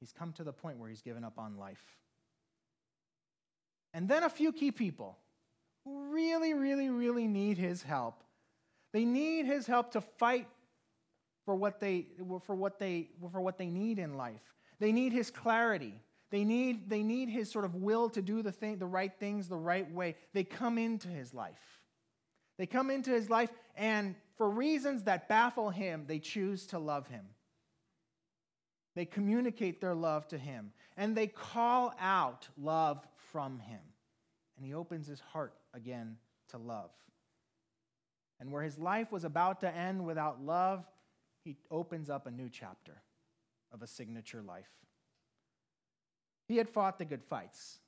he's 0.00 0.12
come 0.12 0.32
to 0.34 0.44
the 0.44 0.52
point 0.52 0.78
where 0.78 0.88
he's 0.88 1.02
given 1.02 1.24
up 1.24 1.38
on 1.38 1.56
life. 1.56 1.96
And 3.92 4.08
then 4.08 4.24
a 4.24 4.28
few 4.28 4.52
key 4.52 4.72
people 4.72 5.18
who 5.84 6.12
really, 6.12 6.54
really, 6.54 6.90
really 6.90 7.26
need 7.26 7.58
his 7.58 7.82
help. 7.82 8.22
They 8.92 9.04
need 9.04 9.46
his 9.46 9.66
help 9.66 9.92
to 9.92 10.00
fight 10.00 10.48
for 11.44 11.54
what 11.54 11.80
they, 11.80 12.06
for 12.46 12.54
what 12.54 12.78
they, 12.78 13.10
for 13.32 13.40
what 13.40 13.58
they 13.58 13.68
need 13.68 13.98
in 13.98 14.14
life. 14.14 14.54
They 14.84 14.92
need 14.92 15.14
his 15.14 15.30
clarity. 15.30 15.94
They 16.30 16.44
need, 16.44 16.90
they 16.90 17.02
need 17.02 17.30
his 17.30 17.50
sort 17.50 17.64
of 17.64 17.74
will 17.74 18.10
to 18.10 18.20
do 18.20 18.42
the, 18.42 18.52
thing, 18.52 18.76
the 18.76 18.84
right 18.84 19.10
things 19.18 19.48
the 19.48 19.56
right 19.56 19.90
way. 19.90 20.14
They 20.34 20.44
come 20.44 20.76
into 20.76 21.08
his 21.08 21.32
life. 21.32 21.80
They 22.58 22.66
come 22.66 22.90
into 22.90 23.10
his 23.10 23.30
life, 23.30 23.48
and 23.78 24.14
for 24.36 24.50
reasons 24.50 25.04
that 25.04 25.26
baffle 25.26 25.70
him, 25.70 26.04
they 26.06 26.18
choose 26.18 26.66
to 26.66 26.78
love 26.78 27.06
him. 27.06 27.24
They 28.94 29.06
communicate 29.06 29.80
their 29.80 29.94
love 29.94 30.28
to 30.28 30.36
him, 30.36 30.74
and 30.98 31.16
they 31.16 31.28
call 31.28 31.94
out 31.98 32.46
love 32.58 33.00
from 33.32 33.60
him. 33.60 33.80
And 34.58 34.66
he 34.66 34.74
opens 34.74 35.06
his 35.06 35.20
heart 35.20 35.54
again 35.72 36.18
to 36.50 36.58
love. 36.58 36.90
And 38.38 38.52
where 38.52 38.62
his 38.62 38.78
life 38.78 39.10
was 39.10 39.24
about 39.24 39.60
to 39.60 39.74
end 39.74 40.04
without 40.04 40.44
love, 40.44 40.84
he 41.42 41.56
opens 41.70 42.10
up 42.10 42.26
a 42.26 42.30
new 42.30 42.50
chapter 42.50 43.00
of 43.74 43.82
a 43.82 43.86
signature 43.86 44.40
life. 44.40 44.70
He 46.46 46.56
had 46.56 46.70
fought 46.70 46.98
the 46.98 47.04
good 47.04 47.24
fights. 47.24 47.78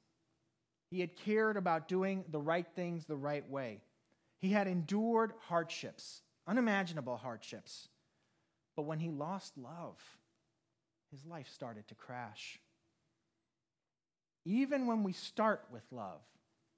He 0.90 1.00
had 1.00 1.16
cared 1.16 1.56
about 1.56 1.88
doing 1.88 2.24
the 2.28 2.40
right 2.40 2.66
things 2.74 3.04
the 3.04 3.16
right 3.16 3.48
way. 3.48 3.80
He 4.38 4.50
had 4.50 4.66
endured 4.66 5.32
hardships, 5.48 6.22
unimaginable 6.46 7.16
hardships. 7.16 7.88
But 8.76 8.82
when 8.82 8.98
he 8.98 9.10
lost 9.10 9.56
love, 9.56 9.98
his 11.10 11.24
life 11.24 11.48
started 11.48 11.88
to 11.88 11.94
crash. 11.94 12.58
Even 14.44 14.86
when 14.86 15.02
we 15.02 15.12
start 15.12 15.64
with 15.72 15.82
love, 15.90 16.20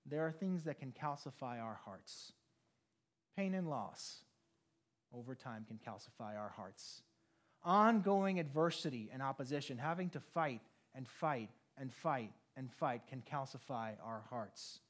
there 0.07 0.27
are 0.27 0.33
things 0.33 0.65
that 0.65 0.79
can 0.79 0.93
calcify 0.93 1.61
our 1.61 1.79
hearts. 1.85 2.33
Pain 3.37 3.55
and 3.55 3.69
loss 3.69 4.25
over 5.15 5.35
time 5.35 5.65
can 5.67 5.79
calcify 5.79 6.37
our 6.37 6.53
hearts. 6.57 7.03
Ongoing 7.65 8.39
adversity 8.39 9.11
and 9.13 9.23
opposition, 9.23 9.79
having 9.79 10.11
to 10.11 10.21
fight 10.21 10.61
and 10.95 11.07
fight 11.07 11.51
and 11.77 11.93
fight 11.93 12.33
and 12.57 12.71
fight, 12.73 13.03
can 13.09 13.23
calcify 13.23 13.93
our 14.05 14.23
hearts. 14.31 14.81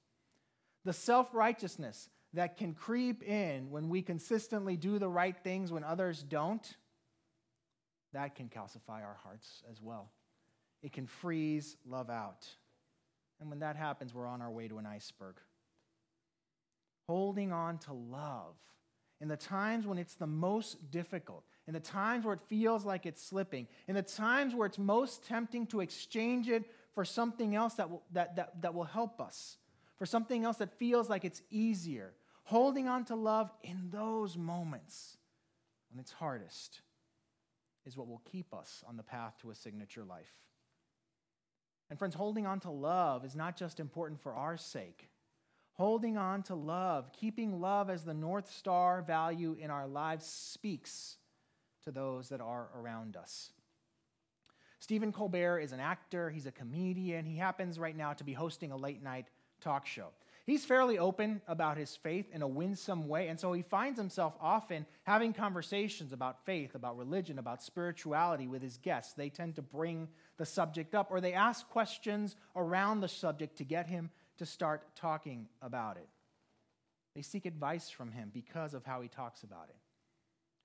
The 0.84 0.92
self 0.92 1.34
righteousness 1.34 2.08
that 2.34 2.56
can 2.56 2.74
creep 2.74 3.22
in 3.22 3.70
when 3.70 3.88
we 3.88 4.02
consistently 4.02 4.76
do 4.76 4.98
the 4.98 5.08
right 5.08 5.36
things 5.36 5.72
when 5.72 5.84
others 5.84 6.22
don't, 6.22 6.76
that 8.12 8.34
can 8.34 8.48
calcify 8.48 9.02
our 9.02 9.16
hearts 9.22 9.62
as 9.70 9.80
well. 9.80 10.10
It 10.82 10.92
can 10.92 11.06
freeze 11.06 11.76
love 11.86 12.10
out. 12.10 12.46
And 13.40 13.50
when 13.50 13.60
that 13.60 13.76
happens, 13.76 14.14
we're 14.14 14.26
on 14.26 14.42
our 14.42 14.50
way 14.50 14.68
to 14.68 14.78
an 14.78 14.86
iceberg. 14.86 15.36
Holding 17.08 17.52
on 17.52 17.78
to 17.78 17.92
love 17.92 18.56
in 19.20 19.28
the 19.28 19.36
times 19.36 19.86
when 19.86 19.98
it's 19.98 20.14
the 20.14 20.26
most 20.26 20.90
difficult, 20.90 21.44
in 21.68 21.74
the 21.74 21.80
times 21.80 22.24
where 22.24 22.32
it 22.32 22.40
feels 22.48 22.86
like 22.86 23.04
it's 23.04 23.22
slipping, 23.22 23.68
in 23.86 23.94
the 23.94 24.00
times 24.00 24.54
where 24.54 24.64
it's 24.64 24.78
most 24.78 25.28
tempting 25.28 25.66
to 25.66 25.80
exchange 25.80 26.48
it 26.48 26.64
for 26.94 27.04
something 27.04 27.54
else 27.54 27.74
that 27.74 27.90
will, 27.90 28.02
that, 28.10 28.36
that, 28.36 28.62
that 28.62 28.74
will 28.74 28.84
help 28.84 29.20
us, 29.20 29.58
for 29.98 30.06
something 30.06 30.44
else 30.44 30.56
that 30.56 30.78
feels 30.78 31.10
like 31.10 31.26
it's 31.26 31.42
easier. 31.50 32.14
Holding 32.44 32.88
on 32.88 33.04
to 33.04 33.14
love 33.14 33.52
in 33.62 33.90
those 33.90 34.34
moments 34.38 35.18
when 35.90 36.00
it's 36.00 36.10
hardest 36.10 36.80
is 37.84 37.98
what 37.98 38.08
will 38.08 38.22
keep 38.32 38.54
us 38.54 38.82
on 38.88 38.96
the 38.96 39.02
path 39.02 39.34
to 39.42 39.50
a 39.50 39.54
signature 39.54 40.04
life. 40.04 40.32
And 41.90 41.98
friends, 41.98 42.14
holding 42.14 42.46
on 42.46 42.60
to 42.60 42.70
love 42.70 43.26
is 43.26 43.36
not 43.36 43.58
just 43.58 43.78
important 43.78 44.22
for 44.22 44.32
our 44.32 44.56
sake. 44.56 45.10
Holding 45.74 46.16
on 46.16 46.42
to 46.44 46.54
love, 46.54 47.12
keeping 47.12 47.60
love 47.60 47.90
as 47.90 48.04
the 48.04 48.14
North 48.14 48.50
Star 48.50 49.02
value 49.02 49.54
in 49.60 49.70
our 49.70 49.86
lives, 49.86 50.24
speaks 50.24 51.18
to 51.88 51.92
those 51.92 52.28
that 52.28 52.42
are 52.42 52.68
around 52.76 53.16
us. 53.16 53.50
Stephen 54.78 55.10
Colbert 55.10 55.60
is 55.60 55.72
an 55.72 55.80
actor, 55.80 56.28
he's 56.30 56.46
a 56.46 56.52
comedian. 56.52 57.24
He 57.24 57.36
happens 57.36 57.78
right 57.78 57.96
now 57.96 58.12
to 58.12 58.24
be 58.24 58.34
hosting 58.34 58.70
a 58.70 58.76
late 58.76 59.02
night 59.02 59.26
talk 59.60 59.86
show. 59.86 60.08
He's 60.44 60.64
fairly 60.64 60.98
open 60.98 61.42
about 61.48 61.76
his 61.76 61.96
faith 61.96 62.26
in 62.32 62.42
a 62.42 62.48
winsome 62.48 63.08
way, 63.08 63.28
and 63.28 63.40
so 63.40 63.52
he 63.52 63.62
finds 63.62 63.98
himself 63.98 64.34
often 64.40 64.86
having 65.02 65.32
conversations 65.32 66.12
about 66.12 66.44
faith, 66.44 66.74
about 66.74 66.96
religion, 66.96 67.38
about 67.38 67.62
spirituality 67.62 68.46
with 68.46 68.62
his 68.62 68.78
guests. 68.78 69.14
They 69.14 69.30
tend 69.30 69.56
to 69.56 69.62
bring 69.62 70.08
the 70.36 70.46
subject 70.46 70.94
up, 70.94 71.08
or 71.10 71.20
they 71.20 71.32
ask 71.34 71.68
questions 71.68 72.36
around 72.54 73.00
the 73.00 73.08
subject 73.08 73.56
to 73.58 73.64
get 73.64 73.86
him 73.86 74.10
to 74.38 74.46
start 74.46 74.84
talking 74.94 75.48
about 75.60 75.96
it. 75.96 76.08
They 77.14 77.22
seek 77.22 77.46
advice 77.46 77.90
from 77.90 78.12
him 78.12 78.30
because 78.32 78.74
of 78.74 78.84
how 78.84 79.00
he 79.00 79.08
talks 79.08 79.42
about 79.42 79.68
it. 79.70 79.76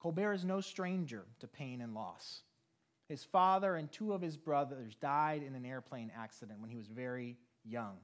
Colbert 0.04 0.34
is 0.34 0.46
no 0.46 0.62
stranger 0.62 1.24
to 1.40 1.48
pain 1.48 1.82
and 1.82 1.96
loss. 1.96 2.44
His 3.10 3.24
father 3.24 3.76
and 3.76 3.92
two 3.92 4.14
of 4.14 4.22
his 4.22 4.38
brothers 4.38 4.96
died 4.96 5.42
in 5.42 5.56
an 5.56 5.66
airplane 5.66 6.12
accident 6.16 6.60
when 6.60 6.70
he 6.70 6.76
was 6.76 6.88
very 6.88 7.38
young 7.64 7.98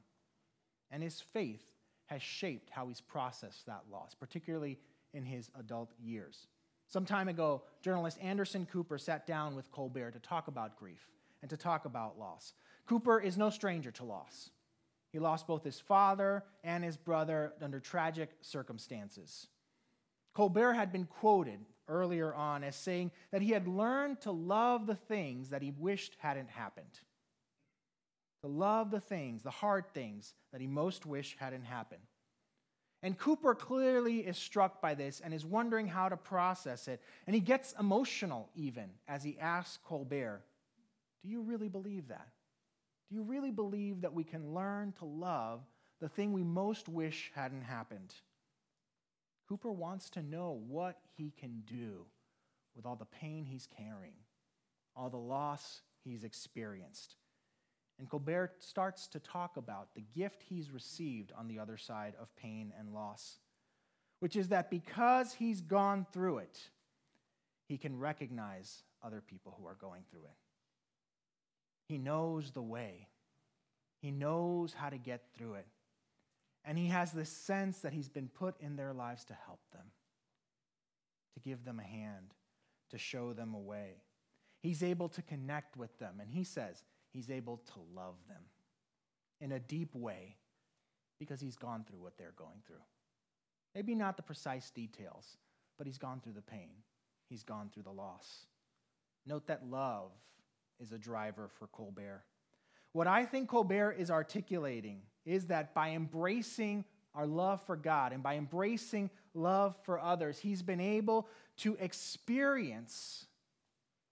and 0.91 1.03
his 1.03 1.22
faith 1.22 1.63
has 2.08 2.22
shaped 2.22 2.70
how 2.70 2.88
he's 2.88 3.01
processed 3.01 3.65
that 3.65 3.84
loss, 3.91 4.15
particularly 4.15 4.79
in 5.13 5.24
his 5.24 5.50
adult 5.60 5.91
years. 6.00 6.48
Some 6.88 7.06
time 7.06 7.27
ago, 7.27 7.63
journalist 7.82 8.18
Anderson 8.22 8.65
Cooper 8.65 8.98
sat 8.98 9.27
down 9.27 9.56
with 9.56 9.72
Colbert 9.72 10.12
to 10.12 10.20
talk 10.20 10.48
about 10.48 10.77
grief 10.77 11.08
and 11.41 11.50
to 11.50 11.58
talk 11.58 11.86
about 11.86 12.18
loss. 12.18 12.53
Cooper 12.88 13.20
is 13.20 13.38
no 13.38 13.50
stranger 13.50 13.91
to 13.91 14.03
loss. 14.03 14.50
He 15.12 15.20
lost 15.20 15.46
both 15.46 15.63
his 15.63 15.79
father 15.79 16.44
and 16.63 16.84
his 16.84 16.98
brother 16.98 17.53
under 17.62 17.79
tragic 17.79 18.32
circumstances. 18.41 19.48
Colbert 20.34 20.74
had 20.74 20.91
been 20.91 21.06
quoted 21.06 21.60
earlier 21.89 22.34
on 22.34 22.63
as 22.63 22.75
saying 22.75 23.12
that 23.31 23.41
he 23.41 23.51
had 23.51 23.67
learned 23.67 24.22
to 24.22 24.31
love 24.31 24.88
the 24.88 24.96
things 24.96 25.50
that 25.50 25.62
he 25.62 25.72
wished 25.72 26.15
hadn't 26.19 26.50
happened 26.50 27.00
to 28.41 28.48
love 28.48 28.91
the 28.91 29.00
things, 29.00 29.43
the 29.43 29.50
hard 29.50 29.86
things 29.93 30.34
that 30.51 30.62
he 30.62 30.67
most 30.67 31.05
wished 31.05 31.38
hadn't 31.39 31.65
happened. 31.65 32.01
And 33.01 33.17
Cooper 33.17 33.55
clearly 33.55 34.19
is 34.19 34.38
struck 34.38 34.81
by 34.81 34.93
this 34.93 35.22
and 35.22 35.34
is 35.34 35.46
wondering 35.46 35.88
how 35.88 36.10
to 36.10 36.17
process 36.17 36.88
it. 36.88 37.01
And 37.27 37.34
he 37.34 37.39
gets 37.39 37.74
emotional 37.79 38.50
even 38.55 38.89
as 39.08 39.24
he 39.24 39.39
asks 39.39 39.79
Colbert, 39.86 40.43
Do 41.24 41.29
you 41.29 41.41
really 41.41 41.69
believe 41.69 42.10
that? 42.10 42.27
Do 43.10 43.15
you 43.15 43.24
really 43.24 43.51
believe 43.51 44.01
that 44.01 44.13
we 44.13 44.24
can 44.24 44.53
learn 44.53 44.93
to 45.00 45.05
love 45.05 45.62
the 46.00 46.10
thing 46.10 46.34
we 46.34 46.43
most 46.43 46.89
wish 46.89 47.31
hadn't 47.34 47.63
happened? 47.63 48.13
Cooper 49.50 49.72
wants 49.72 50.12
to 50.12 50.22
know 50.22 50.62
what 50.68 51.00
he 51.18 51.34
can 51.36 51.63
do 51.65 52.06
with 52.75 52.86
all 52.86 52.96
the 52.96 53.06
pain 53.06 53.46
he's 53.46 53.68
carrying, 53.75 54.13
all 54.96 55.10
the 55.10 55.18
loss 55.18 55.82
he's 56.03 56.24
experienced. 56.24 57.15
And 57.98 58.08
Colbert 58.08 58.53
starts 58.60 59.08
to 59.08 59.20
talk 59.20 59.58
about 59.58 59.96
the 59.96 60.06
gift 60.15 60.44
he's 60.48 60.70
received 60.70 61.34
on 61.36 61.48
the 61.48 61.58
other 61.58 61.77
side 61.77 62.13
of 62.22 62.34
pain 62.36 62.72
and 62.77 62.94
loss, 62.94 63.39
which 64.20 64.36
is 64.36 64.50
that 64.50 64.70
because 64.70 65.34
he's 65.34 65.62
gone 65.62 66.06
through 66.13 66.38
it, 66.38 66.60
he 67.68 67.77
can 67.77 67.98
recognize 67.98 68.84
other 69.03 69.20
people 69.20 69.58
who 69.60 69.65
are 69.65 69.77
going 69.82 70.03
through 70.12 70.25
it. 70.25 70.38
He 71.88 71.98
knows 71.98 72.51
the 72.51 72.62
way, 72.62 73.08
He 74.00 74.12
knows 74.12 74.74
how 74.74 74.89
to 74.89 74.98
get 74.98 75.24
through 75.36 75.56
it. 75.56 75.68
And 76.65 76.77
He 76.77 76.87
has 76.87 77.11
this 77.11 77.29
sense 77.29 77.79
that 77.79 77.93
He's 77.93 78.09
been 78.09 78.27
put 78.27 78.59
in 78.61 78.75
their 78.75 78.93
lives 78.93 79.25
to 79.25 79.37
help 79.45 79.61
them, 79.71 79.85
to 81.33 81.39
give 81.39 81.65
them 81.65 81.79
a 81.79 81.83
hand, 81.83 82.33
to 82.91 82.97
show 82.97 83.33
them 83.33 83.53
a 83.53 83.59
way. 83.59 84.03
He's 84.61 84.83
able 84.83 85.09
to 85.09 85.21
connect 85.21 85.77
with 85.77 85.97
them. 85.99 86.15
And 86.19 86.29
He 86.29 86.43
says 86.43 86.83
He's 87.11 87.29
able 87.29 87.57
to 87.73 87.79
love 87.95 88.15
them 88.27 88.43
in 89.41 89.51
a 89.51 89.59
deep 89.59 89.95
way 89.95 90.35
because 91.19 91.41
He's 91.41 91.57
gone 91.57 91.85
through 91.87 92.01
what 92.01 92.17
they're 92.17 92.33
going 92.37 92.61
through. 92.65 92.83
Maybe 93.75 93.95
not 93.95 94.17
the 94.17 94.23
precise 94.23 94.69
details, 94.71 95.37
but 95.77 95.87
He's 95.87 95.97
gone 95.97 96.19
through 96.21 96.33
the 96.33 96.41
pain, 96.41 96.83
He's 97.29 97.43
gone 97.43 97.69
through 97.73 97.83
the 97.83 97.91
loss. 97.91 98.45
Note 99.25 99.47
that 99.47 99.69
love 99.69 100.11
is 100.79 100.91
a 100.91 100.97
driver 100.97 101.49
for 101.59 101.67
Colbert. 101.67 102.23
What 102.93 103.08
I 103.08 103.25
think 103.25 103.50
Colbert 103.50 103.93
is 103.93 104.10
articulating 104.10 105.01
is 105.25 105.48
that 105.48 105.74
by 105.74 105.91
embracing 105.91 106.86
our 107.13 107.27
love 107.27 107.62
for 107.63 107.75
God 107.75 108.13
and 108.13 108.24
by 108.24 108.36
embracing 108.36 109.10
love 109.34 109.75
for 109.84 110.00
others, 110.00 110.39
he's 110.39 110.62
been 110.62 110.79
able 110.79 111.27
to 111.58 111.75
experience 111.79 113.25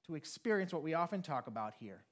to 0.07 0.15
experience 0.15 0.73
what 0.73 0.83
we 0.83 0.93
often 0.93 1.21
talk 1.21 1.47
about 1.47 1.73
here. 1.79 2.03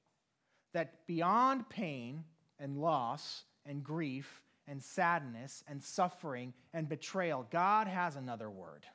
That 0.74 1.08
beyond 1.08 1.70
pain 1.70 2.26
and 2.60 2.78
loss 2.78 3.44
and 3.66 3.84
grief 3.84 4.42
and 4.68 4.84
sadness 4.84 5.64
and 5.68 5.82
suffering 5.82 6.54
and 6.74 6.90
betrayal, 6.90 7.48
God 7.50 7.88
has 7.88 8.16
another 8.16 8.50
word. 8.50 8.86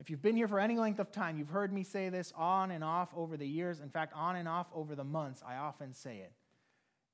If 0.00 0.10
you've 0.10 0.22
been 0.22 0.36
here 0.36 0.48
for 0.48 0.60
any 0.60 0.78
length 0.78 1.00
of 1.00 1.10
time, 1.10 1.38
you've 1.38 1.48
heard 1.48 1.72
me 1.72 1.82
say 1.82 2.08
this 2.08 2.32
on 2.36 2.70
and 2.70 2.84
off 2.84 3.12
over 3.16 3.36
the 3.36 3.46
years. 3.46 3.80
In 3.80 3.90
fact, 3.90 4.12
on 4.14 4.36
and 4.36 4.48
off 4.48 4.68
over 4.72 4.94
the 4.94 5.04
months, 5.04 5.42
I 5.46 5.56
often 5.56 5.92
say 5.92 6.18
it. 6.18 6.32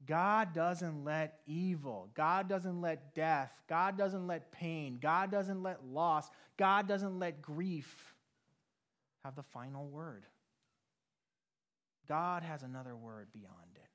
God 0.06 0.52
doesn't 0.52 1.04
let 1.04 1.40
evil, 1.46 2.10
God 2.14 2.48
doesn't 2.48 2.82
let 2.82 3.14
death, 3.14 3.50
God 3.68 3.96
doesn't 3.96 4.26
let 4.26 4.52
pain, 4.52 4.98
God 5.00 5.30
doesn't 5.30 5.62
let 5.62 5.84
loss, 5.84 6.28
God 6.58 6.86
doesn't 6.86 7.18
let 7.18 7.40
grief 7.40 8.14
have 9.24 9.34
the 9.34 9.42
final 9.42 9.86
word. 9.86 10.26
God 12.06 12.42
has 12.42 12.62
another 12.62 12.94
word 12.94 13.28
beyond 13.32 13.54
it. 13.76 13.88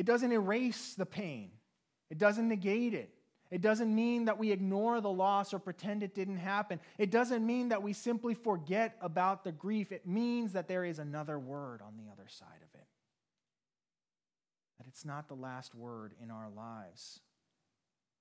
It 0.00 0.06
doesn't 0.06 0.32
erase 0.32 0.94
the 0.94 1.06
pain, 1.06 1.50
it 2.10 2.18
doesn't 2.18 2.48
negate 2.48 2.94
it. 2.94 3.15
It 3.50 3.60
doesn't 3.60 3.94
mean 3.94 4.24
that 4.24 4.38
we 4.38 4.50
ignore 4.50 5.00
the 5.00 5.10
loss 5.10 5.54
or 5.54 5.58
pretend 5.58 6.02
it 6.02 6.14
didn't 6.14 6.38
happen. 6.38 6.80
It 6.98 7.10
doesn't 7.10 7.46
mean 7.46 7.68
that 7.68 7.82
we 7.82 7.92
simply 7.92 8.34
forget 8.34 8.96
about 9.00 9.44
the 9.44 9.52
grief. 9.52 9.92
It 9.92 10.06
means 10.06 10.52
that 10.54 10.68
there 10.68 10.84
is 10.84 10.98
another 10.98 11.38
word 11.38 11.80
on 11.80 11.96
the 11.96 12.10
other 12.10 12.28
side 12.28 12.62
of 12.62 12.80
it. 12.80 12.86
That 14.78 14.88
it's 14.88 15.04
not 15.04 15.28
the 15.28 15.34
last 15.34 15.74
word 15.74 16.14
in 16.22 16.30
our 16.30 16.50
lives. 16.50 17.20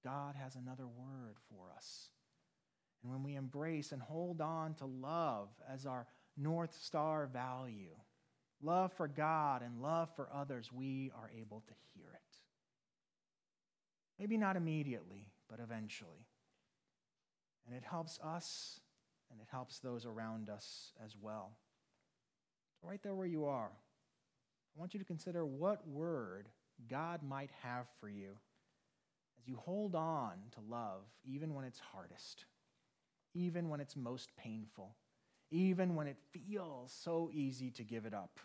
God 0.03 0.35
has 0.35 0.55
another 0.55 0.85
word 0.85 1.37
for 1.49 1.71
us. 1.75 2.09
And 3.01 3.11
when 3.11 3.23
we 3.23 3.35
embrace 3.35 3.91
and 3.91 4.01
hold 4.01 4.41
on 4.41 4.75
to 4.75 4.85
love 4.85 5.49
as 5.71 5.85
our 5.85 6.05
North 6.37 6.75
Star 6.81 7.25
value, 7.25 7.95
love 8.61 8.93
for 8.93 9.07
God 9.07 9.63
and 9.63 9.81
love 9.81 10.09
for 10.15 10.29
others, 10.31 10.71
we 10.71 11.11
are 11.15 11.31
able 11.39 11.63
to. 11.67 11.73
Maybe 14.19 14.37
not 14.37 14.55
immediately, 14.55 15.27
but 15.49 15.59
eventually. 15.59 16.27
And 17.65 17.75
it 17.75 17.83
helps 17.83 18.19
us 18.23 18.79
and 19.31 19.41
it 19.41 19.47
helps 19.51 19.79
those 19.79 20.05
around 20.05 20.49
us 20.49 20.93
as 21.03 21.15
well. 21.19 21.51
Right 22.81 23.01
there 23.01 23.15
where 23.15 23.25
you 23.25 23.45
are, 23.45 23.71
I 24.75 24.79
want 24.79 24.93
you 24.93 24.99
to 24.99 25.05
consider 25.05 25.45
what 25.45 25.87
word 25.87 26.47
God 26.87 27.21
might 27.23 27.49
have 27.63 27.87
for 27.99 28.09
you 28.09 28.37
as 29.39 29.47
you 29.47 29.57
hold 29.57 29.95
on 29.95 30.33
to 30.51 30.59
love, 30.69 31.01
even 31.23 31.53
when 31.53 31.65
it's 31.65 31.79
hardest, 31.79 32.45
even 33.33 33.69
when 33.69 33.79
it's 33.79 33.95
most 33.95 34.29
painful, 34.37 34.95
even 35.51 35.95
when 35.95 36.07
it 36.07 36.17
feels 36.31 36.93
so 37.03 37.29
easy 37.33 37.71
to 37.71 37.83
give 37.83 38.05
it 38.05 38.13
up. 38.13 38.39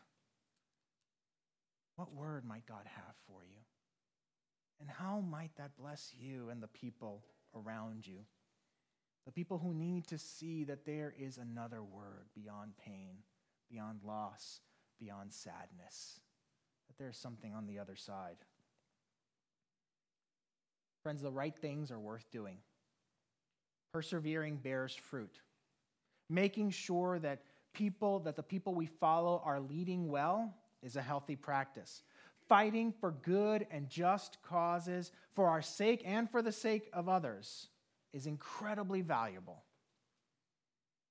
What 1.96 2.14
word 2.14 2.44
might 2.44 2.66
God 2.66 2.84
have 2.84 3.14
for 3.26 3.42
you? 3.44 3.58
And 4.80 4.88
how 4.88 5.20
might 5.20 5.54
that 5.56 5.76
bless 5.78 6.14
you 6.18 6.48
and 6.48 6.62
the 6.62 6.68
people 6.68 7.22
around 7.54 8.06
you? 8.06 8.20
The 9.26 9.32
people 9.32 9.58
who 9.58 9.74
need 9.74 10.06
to 10.08 10.18
see 10.18 10.64
that 10.64 10.86
there 10.86 11.14
is 11.18 11.36
another 11.36 11.82
word 11.82 12.28
beyond 12.34 12.72
pain, 12.78 13.18
beyond 13.70 14.00
loss, 14.02 14.60
beyond 14.98 15.32
sadness, 15.32 16.20
that 16.88 16.96
there's 16.98 17.18
something 17.18 17.52
on 17.52 17.66
the 17.66 17.78
other 17.78 17.96
side. 17.96 18.36
Friends, 21.02 21.22
the 21.22 21.30
right 21.30 21.56
things 21.56 21.90
are 21.90 21.98
worth 21.98 22.30
doing. 22.30 22.56
Persevering 23.92 24.56
bears 24.56 24.94
fruit. 24.94 25.40
Making 26.28 26.70
sure 26.70 27.18
that 27.18 27.42
people, 27.74 28.20
that 28.20 28.36
the 28.36 28.42
people 28.42 28.74
we 28.74 28.86
follow 28.86 29.42
are 29.44 29.60
leading 29.60 30.08
well 30.08 30.54
is 30.82 30.96
a 30.96 31.02
healthy 31.02 31.36
practice 31.36 32.02
fighting 32.50 32.92
for 33.00 33.12
good 33.12 33.64
and 33.70 33.88
just 33.88 34.42
causes 34.42 35.12
for 35.30 35.48
our 35.48 35.62
sake 35.62 36.02
and 36.04 36.28
for 36.28 36.42
the 36.42 36.50
sake 36.50 36.90
of 36.92 37.08
others 37.08 37.68
is 38.12 38.26
incredibly 38.26 39.02
valuable. 39.02 39.62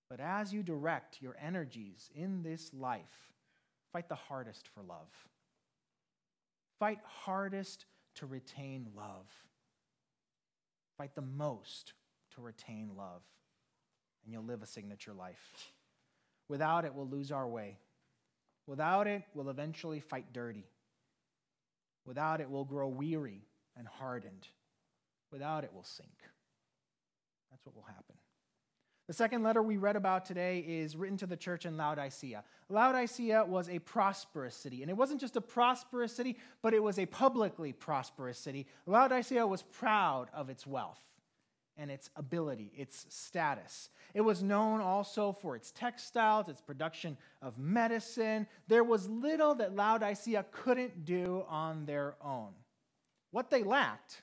But 0.10 0.20
as 0.20 0.54
you 0.54 0.64
direct 0.64 1.22
your 1.22 1.38
energies 1.42 2.10
in 2.14 2.44
this 2.44 2.74
life, 2.74 3.32
fight 3.94 4.10
the 4.10 4.16
hardest 4.16 4.68
for 4.68 4.84
love. 4.84 5.08
Fight 6.78 7.00
hardest 7.06 7.86
to 8.16 8.26
retain 8.26 8.88
love. 8.94 9.28
Fight 10.98 11.16
the 11.16 11.22
most 11.22 11.94
to 12.36 12.42
retain 12.42 12.92
love, 12.98 13.22
and 14.26 14.34
you'll 14.34 14.44
live 14.44 14.62
a 14.62 14.66
signature 14.68 15.14
life. 15.14 15.72
Without 16.50 16.84
it, 16.84 16.94
we'll 16.94 17.08
lose 17.08 17.32
our 17.32 17.48
way. 17.48 17.78
Without 18.68 19.08
it, 19.08 19.24
we'll 19.34 19.50
eventually 19.50 20.02
fight 20.02 20.34
dirty. 20.34 20.66
Without 22.10 22.42
it, 22.42 22.50
we'll 22.50 22.66
grow 22.66 22.88
weary 22.88 23.46
and 23.78 23.88
hardened. 23.88 24.48
Without 25.32 25.64
it, 25.64 25.70
we'll 25.72 25.84
sink. 25.84 26.10
That's 27.52 27.64
what 27.68 27.76
will 27.76 27.84
happen. 27.84 28.16
The 29.06 29.14
second 29.14 29.44
letter 29.44 29.62
we 29.62 29.78
read 29.78 29.96
about 29.96 30.26
today 30.26 30.66
is 30.68 30.96
written 30.96 31.18
to 31.18 31.28
the 31.28 31.38
church 31.38 31.68
in 31.68 31.78
Laodicea. 31.78 32.44
Laodicea 32.68 33.46
was 33.46 33.70
a 33.70 33.78
prosperous 33.78 34.56
city, 34.56 34.82
and 34.82 34.90
it 34.90 34.98
wasn't 34.98 35.22
just 35.22 35.36
a 35.36 35.42
prosperous 35.42 36.12
city, 36.12 36.40
but 36.64 36.74
it 36.74 36.82
was 36.82 36.98
a 36.98 37.06
publicly 37.06 37.74
prosperous 37.74 38.40
city. 38.40 38.66
Laodicea 38.88 39.46
was 39.46 39.62
proud 39.62 40.30
of 40.34 40.50
its 40.50 40.66
wealth 40.66 41.04
and 41.80 41.90
its 41.90 42.10
ability, 42.16 42.72
its 42.76 43.06
status. 43.10 43.90
It 44.14 44.22
was 44.22 44.44
known 44.44 44.82
also 44.82 45.32
for 45.32 45.56
its 45.56 45.72
textiles, 45.72 46.50
its 46.50 46.62
production 46.62 47.18
of 47.42 47.58
medicine. 47.58 48.48
There 48.68 48.84
was 48.84 49.08
little 49.08 49.56
that 49.56 49.76
Laodicea 49.76 50.46
couldn't 50.52 51.06
do 51.06 51.46
on 51.48 51.86
their 51.86 52.16
own. 52.22 52.50
What 53.32 53.50
they 53.50 53.64
lacked 53.64 54.22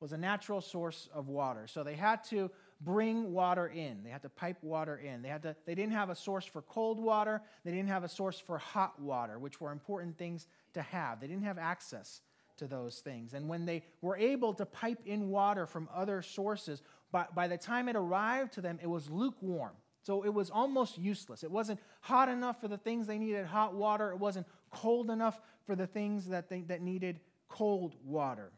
was 0.00 0.12
a 0.12 0.18
natural 0.18 0.60
source 0.60 1.08
of 1.12 1.28
water. 1.28 1.66
So 1.66 1.82
they 1.82 1.94
had 1.94 2.22
to 2.24 2.50
bring 2.80 3.32
water 3.32 3.66
in. 3.68 4.02
They 4.04 4.10
had 4.10 4.22
to 4.22 4.28
pipe 4.28 4.58
water 4.62 4.98
in. 4.98 5.22
They, 5.22 5.28
had 5.28 5.42
to, 5.42 5.56
they 5.66 5.74
didn't 5.74 5.94
have 5.94 6.10
a 6.10 6.14
source 6.14 6.44
for 6.44 6.62
cold 6.62 7.00
water. 7.00 7.40
They 7.64 7.70
didn't 7.70 7.88
have 7.88 8.04
a 8.04 8.08
source 8.08 8.38
for 8.38 8.58
hot 8.58 9.00
water, 9.00 9.38
which 9.38 9.60
were 9.60 9.72
important 9.72 10.18
things 10.18 10.46
to 10.74 10.82
have. 10.82 11.20
They 11.20 11.26
didn't 11.26 11.44
have 11.44 11.58
access 11.58 12.20
to 12.58 12.66
those 12.66 13.00
things. 13.00 13.34
And 13.34 13.48
when 13.48 13.66
they 13.66 13.84
were 14.00 14.16
able 14.16 14.54
to 14.54 14.66
pipe 14.66 15.00
in 15.06 15.28
water 15.28 15.66
from 15.66 15.88
other 15.94 16.22
sources, 16.22 16.82
by, 17.10 17.26
by 17.34 17.48
the 17.48 17.58
time 17.58 17.88
it 17.88 17.96
arrived 17.96 18.54
to 18.54 18.60
them, 18.60 18.78
it 18.82 18.86
was 18.86 19.10
lukewarm. 19.10 19.72
So 20.02 20.24
it 20.24 20.34
was 20.34 20.50
almost 20.50 20.98
useless. 20.98 21.42
It 21.42 21.50
wasn't 21.50 21.80
hot 22.02 22.28
enough 22.28 22.60
for 22.60 22.68
the 22.68 22.76
things 22.76 23.06
they 23.06 23.18
needed 23.18 23.46
hot 23.46 23.74
water, 23.74 24.10
it 24.10 24.18
wasn't 24.18 24.46
cold 24.70 25.10
enough 25.10 25.40
for 25.66 25.74
the 25.74 25.86
things 25.86 26.28
that, 26.28 26.48
they, 26.48 26.60
that 26.62 26.82
needed 26.82 27.20
cold 27.48 27.96
water. 28.04 28.52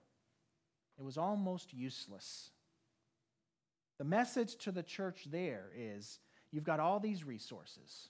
It 0.99 1.05
was 1.05 1.19
almost 1.19 1.73
useless. 1.73 2.51
The 3.99 4.05
message 4.05 4.57
to 4.57 4.73
the 4.73 4.83
church 4.83 5.29
there 5.31 5.71
is 5.77 6.19
you've 6.51 6.65
got 6.65 6.81
all 6.81 7.01
these 7.01 7.25
resources, 7.25 8.09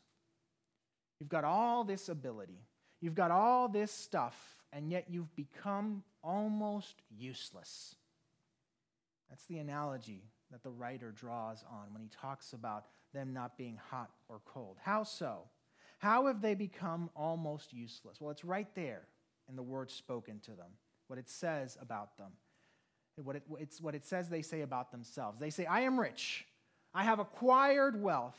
you've 1.21 1.29
got 1.29 1.45
all 1.45 1.85
this 1.85 2.09
ability, 2.09 2.61
you've 3.01 3.15
got 3.15 3.31
all 3.31 3.69
this 3.69 3.93
stuff, 3.93 4.56
and 4.77 4.91
yet 4.91 5.07
you've 5.09 5.35
become 5.35 6.03
almost 6.23 6.97
useless. 7.09 7.95
That's 9.31 9.47
the 9.47 9.57
analogy 9.57 10.25
that 10.53 10.63
the 10.63 10.71
writer 10.71 11.13
draws 11.13 11.65
on 11.71 11.95
when 11.95 12.03
he 12.03 12.11
talks 12.11 12.53
about 12.53 12.85
them 13.15 13.33
not 13.33 13.57
being 13.57 13.81
hot 13.91 14.11
or 14.29 14.43
cold. 14.45 14.77
How 14.83 15.03
so? 15.03 15.45
How 15.99 16.27
have 16.27 16.43
they 16.43 16.55
become 16.55 17.09
almost 17.17 17.73
useless? 17.73 18.21
Well, 18.21 18.31
it's 18.31 18.45
right 18.45 18.69
there 18.75 19.09
in 19.49 19.57
the 19.57 19.63
words 19.63 19.95
spoken 19.95 20.41
to 20.41 20.51
them, 20.51 20.73
what 21.07 21.19
it 21.19 21.31
says 21.31 21.79
about 21.81 22.19
them. 22.19 22.33
What 23.17 23.37
it, 23.37 23.45
it's 23.59 23.81
what 23.81 23.95
it 23.95 24.05
says 24.05 24.29
they 24.29 24.43
say 24.43 24.61
about 24.61 24.93
themselves. 24.93 25.41
They 25.41 25.49
say, 25.49 25.65
I 25.65 25.81
am 25.81 25.99
rich. 25.99 26.45
I 26.93 27.05
have 27.05 27.19
acquired 27.19 28.03
wealth, 28.03 28.37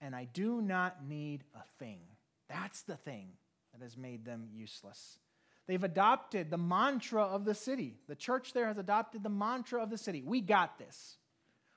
and 0.00 0.16
I 0.16 0.24
do 0.24 0.60
not 0.60 1.06
need 1.06 1.44
a 1.54 1.62
thing. 1.78 2.00
That's 2.48 2.82
the 2.82 2.96
thing 2.96 3.28
that 3.72 3.84
has 3.84 3.96
made 3.96 4.24
them 4.24 4.48
useless. 4.52 5.20
They've 5.66 5.82
adopted 5.82 6.50
the 6.50 6.58
mantra 6.58 7.22
of 7.22 7.44
the 7.44 7.54
city. 7.54 7.96
The 8.08 8.14
church 8.14 8.52
there 8.52 8.66
has 8.66 8.78
adopted 8.78 9.22
the 9.22 9.28
mantra 9.28 9.82
of 9.82 9.90
the 9.90 9.98
city. 9.98 10.22
We 10.22 10.40
got 10.40 10.78
this. 10.78 11.18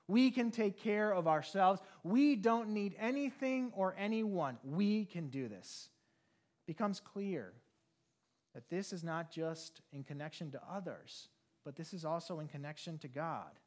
We 0.08 0.32
can 0.32 0.52
take 0.52 0.80
care 0.80 1.12
of 1.12 1.28
ourselves. 1.28 1.82
We 2.04 2.36
don't 2.36 2.70
need 2.70 2.96
anything 3.00 3.72
or 3.76 3.96
anyone. 3.98 4.58
We 4.64 5.06
can 5.06 5.30
do 5.30 5.48
this. 5.48 5.90
It 6.68 6.72
becomes 6.72 7.00
clear 7.00 7.54
that 8.54 8.70
this 8.70 8.94
is 8.94 9.04
not 9.04 9.32
just 9.32 9.82
in 9.92 10.04
connection 10.04 10.52
to 10.52 10.62
others, 10.72 11.30
but 11.66 11.76
this 11.76 11.94
is 11.94 12.06
also 12.06 12.40
in 12.40 12.48
connection 12.48 12.98
to 13.00 13.08
God. 13.08 13.60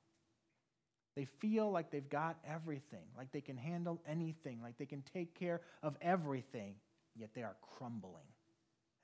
They 1.14 1.24
feel 1.26 1.70
like 1.70 1.90
they've 1.90 2.08
got 2.08 2.38
everything, 2.46 3.04
like 3.16 3.32
they 3.32 3.40
can 3.40 3.56
handle 3.56 4.00
anything, 4.08 4.60
like 4.62 4.78
they 4.78 4.86
can 4.86 5.02
take 5.02 5.38
care 5.38 5.60
of 5.82 5.96
everything, 6.00 6.74
yet 7.14 7.30
they 7.34 7.42
are 7.42 7.56
crumbling 7.76 8.31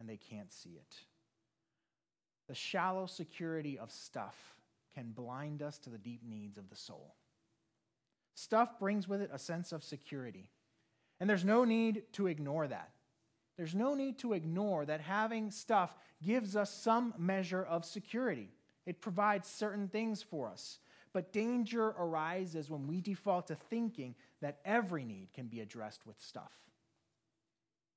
and 0.00 0.08
they 0.08 0.16
can't 0.16 0.52
see 0.52 0.70
it. 0.70 0.96
The 2.48 2.54
shallow 2.54 3.06
security 3.06 3.78
of 3.78 3.90
stuff 3.90 4.36
can 4.94 5.12
blind 5.12 5.62
us 5.62 5.78
to 5.78 5.90
the 5.90 5.98
deep 5.98 6.22
needs 6.24 6.58
of 6.58 6.70
the 6.70 6.76
soul. 6.76 7.14
Stuff 8.34 8.78
brings 8.78 9.08
with 9.08 9.20
it 9.20 9.30
a 9.32 9.38
sense 9.38 9.72
of 9.72 9.84
security, 9.84 10.50
and 11.20 11.28
there's 11.28 11.44
no 11.44 11.64
need 11.64 12.04
to 12.12 12.26
ignore 12.26 12.68
that. 12.68 12.90
There's 13.56 13.74
no 13.74 13.94
need 13.94 14.18
to 14.20 14.34
ignore 14.34 14.86
that 14.86 15.00
having 15.00 15.50
stuff 15.50 15.96
gives 16.22 16.54
us 16.54 16.72
some 16.72 17.12
measure 17.18 17.62
of 17.62 17.84
security. 17.84 18.50
It 18.86 19.00
provides 19.00 19.48
certain 19.48 19.88
things 19.88 20.22
for 20.22 20.48
us. 20.48 20.78
But 21.12 21.32
danger 21.32 21.88
arises 21.88 22.70
when 22.70 22.86
we 22.86 23.00
default 23.00 23.48
to 23.48 23.56
thinking 23.56 24.14
that 24.40 24.60
every 24.64 25.04
need 25.04 25.32
can 25.34 25.46
be 25.46 25.60
addressed 25.60 26.06
with 26.06 26.20
stuff, 26.20 26.52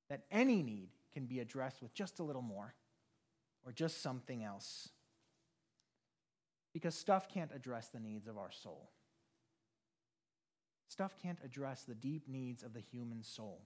that 0.09 0.23
any 0.31 0.63
need 0.63 0.89
can 1.13 1.25
be 1.25 1.39
addressed 1.39 1.81
with 1.81 1.93
just 1.93 2.19
a 2.19 2.23
little 2.23 2.41
more 2.41 2.73
or 3.65 3.71
just 3.71 4.01
something 4.01 4.43
else. 4.43 4.89
Because 6.73 6.95
stuff 6.95 7.27
can't 7.27 7.51
address 7.53 7.89
the 7.89 7.99
needs 7.99 8.27
of 8.27 8.37
our 8.37 8.51
soul. 8.51 8.89
Stuff 10.87 11.15
can't 11.21 11.39
address 11.43 11.83
the 11.83 11.95
deep 11.95 12.27
needs 12.27 12.63
of 12.63 12.73
the 12.73 12.79
human 12.79 13.23
soul. 13.23 13.61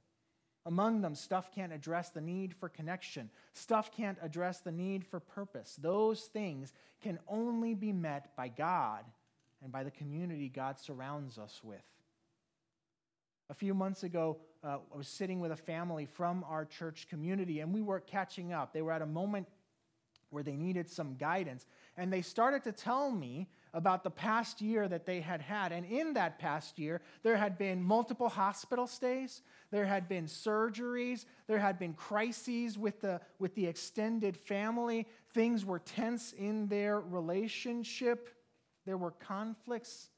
Among 0.67 1.01
them, 1.01 1.13
stuff 1.13 1.51
can't 1.53 1.73
address 1.73 2.10
the 2.10 2.21
need 2.21 2.55
for 2.55 2.69
connection. 2.69 3.29
Stuff 3.53 3.91
can't 3.91 4.17
address 4.21 4.60
the 4.60 4.71
need 4.71 5.05
for 5.05 5.19
purpose. 5.19 5.77
Those 5.79 6.21
things 6.21 6.73
can 7.01 7.19
only 7.27 7.75
be 7.75 7.91
met 7.91 8.36
by 8.36 8.47
God 8.47 9.05
and 9.62 9.71
by 9.71 9.84
the 9.84 9.91
community 9.91 10.49
God 10.49 10.79
surrounds 10.79 11.38
us 11.38 11.62
with. 11.63 11.84
A 13.49 13.53
few 13.53 13.75
months 13.75 14.03
ago, 14.03 14.38
uh, 14.65 14.80
I 14.93 14.97
was 14.97 15.08
sitting 15.08 15.39
with 15.39 15.51
a 15.51 15.56
family 15.56 16.06
from 16.06 16.43
our 16.47 16.65
church 16.65 17.08
community, 17.10 17.60
and 17.60 17.73
we 17.73 17.82
were 17.82 17.99
catching 17.99 18.51
up. 18.51 18.73
They 18.73 18.82
were 18.82 18.91
at 18.91 19.01
a 19.01 19.06
moment 19.08 19.47
where 20.32 20.43
they 20.43 20.56
needed 20.56 20.89
some 20.89 21.15
guidance. 21.15 21.65
And 21.95 22.12
they 22.12 22.21
started 22.21 22.63
to 22.63 22.71
tell 22.71 23.12
me 23.12 23.47
about 23.73 24.04
the 24.04 24.10
past 24.10 24.62
year 24.62 24.88
that 24.88 25.06
they 25.06 25.21
had 25.21 25.41
had. 25.41 25.71
And 25.71 25.86
in 25.86 26.13
that 26.13 26.39
past 26.39 26.80
year, 26.80 27.01
there 27.23 27.38
had 27.38 27.58
been 27.58 27.82
multiple 27.82 28.30
hospital 28.30 28.88
stays, 28.88 29.41
there 29.71 29.86
had 29.86 30.10
been 30.10 30.25
surgeries, 30.25 31.25
there 31.47 31.60
had 31.60 31.78
been 31.78 31.93
crises 31.93 32.78
with 32.78 33.01
the, 33.01 33.21
with 33.38 33.54
the 33.56 33.67
extended 33.67 34.36
family. 34.36 35.08
Things 35.34 35.63
were 35.63 35.80
tense 35.80 36.34
in 36.34 36.67
their 36.67 36.99
relationship, 36.99 38.30
there 38.86 38.97
were 38.97 39.12
conflicts. 39.12 40.10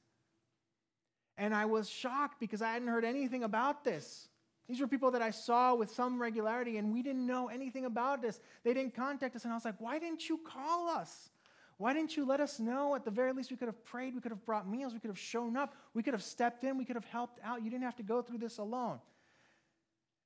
And 1.37 1.53
I 1.53 1.65
was 1.65 1.87
shocked 1.87 2.39
because 2.39 2.63
I 2.63 2.71
hadn't 2.71 2.87
heard 2.87 3.05
anything 3.05 3.43
about 3.43 3.83
this. 3.83 4.29
These 4.67 4.81
were 4.81 4.87
people 4.87 5.11
that 5.11 5.21
I 5.21 5.31
saw 5.31 5.75
with 5.75 5.91
some 5.91 6.21
regularity, 6.21 6.77
and 6.77 6.91
we 6.91 7.01
didn't 7.01 7.25
know 7.25 7.47
anything 7.47 7.85
about 7.85 8.21
this. 8.21 8.39
They 8.63 8.73
didn't 8.73 8.95
contact 8.95 9.35
us, 9.35 9.43
and 9.45 9.53
I 9.53 9.55
was 9.55 9.63
like, 9.63 9.79
why 9.79 9.97
didn't 9.97 10.27
you 10.27 10.39
call 10.45 10.89
us? 10.89 11.29
Why 11.77 11.93
didn't 11.93 12.17
you 12.17 12.25
let 12.25 12.41
us 12.41 12.59
know? 12.59 12.95
At 12.95 13.05
the 13.05 13.11
very 13.11 13.31
least, 13.31 13.51
we 13.51 13.57
could 13.57 13.67
have 13.67 13.85
prayed, 13.85 14.15
we 14.15 14.19
could 14.19 14.31
have 14.31 14.45
brought 14.45 14.67
meals, 14.67 14.93
we 14.93 14.99
could 14.99 15.09
have 15.09 15.19
shown 15.19 15.55
up, 15.55 15.75
we 15.93 16.03
could 16.03 16.13
have 16.13 16.23
stepped 16.23 16.63
in, 16.63 16.77
we 16.77 16.85
could 16.85 16.95
have 16.95 17.05
helped 17.05 17.39
out. 17.43 17.63
You 17.63 17.69
didn't 17.69 17.83
have 17.83 17.95
to 17.97 18.03
go 18.03 18.21
through 18.21 18.39
this 18.39 18.57
alone. 18.57 18.99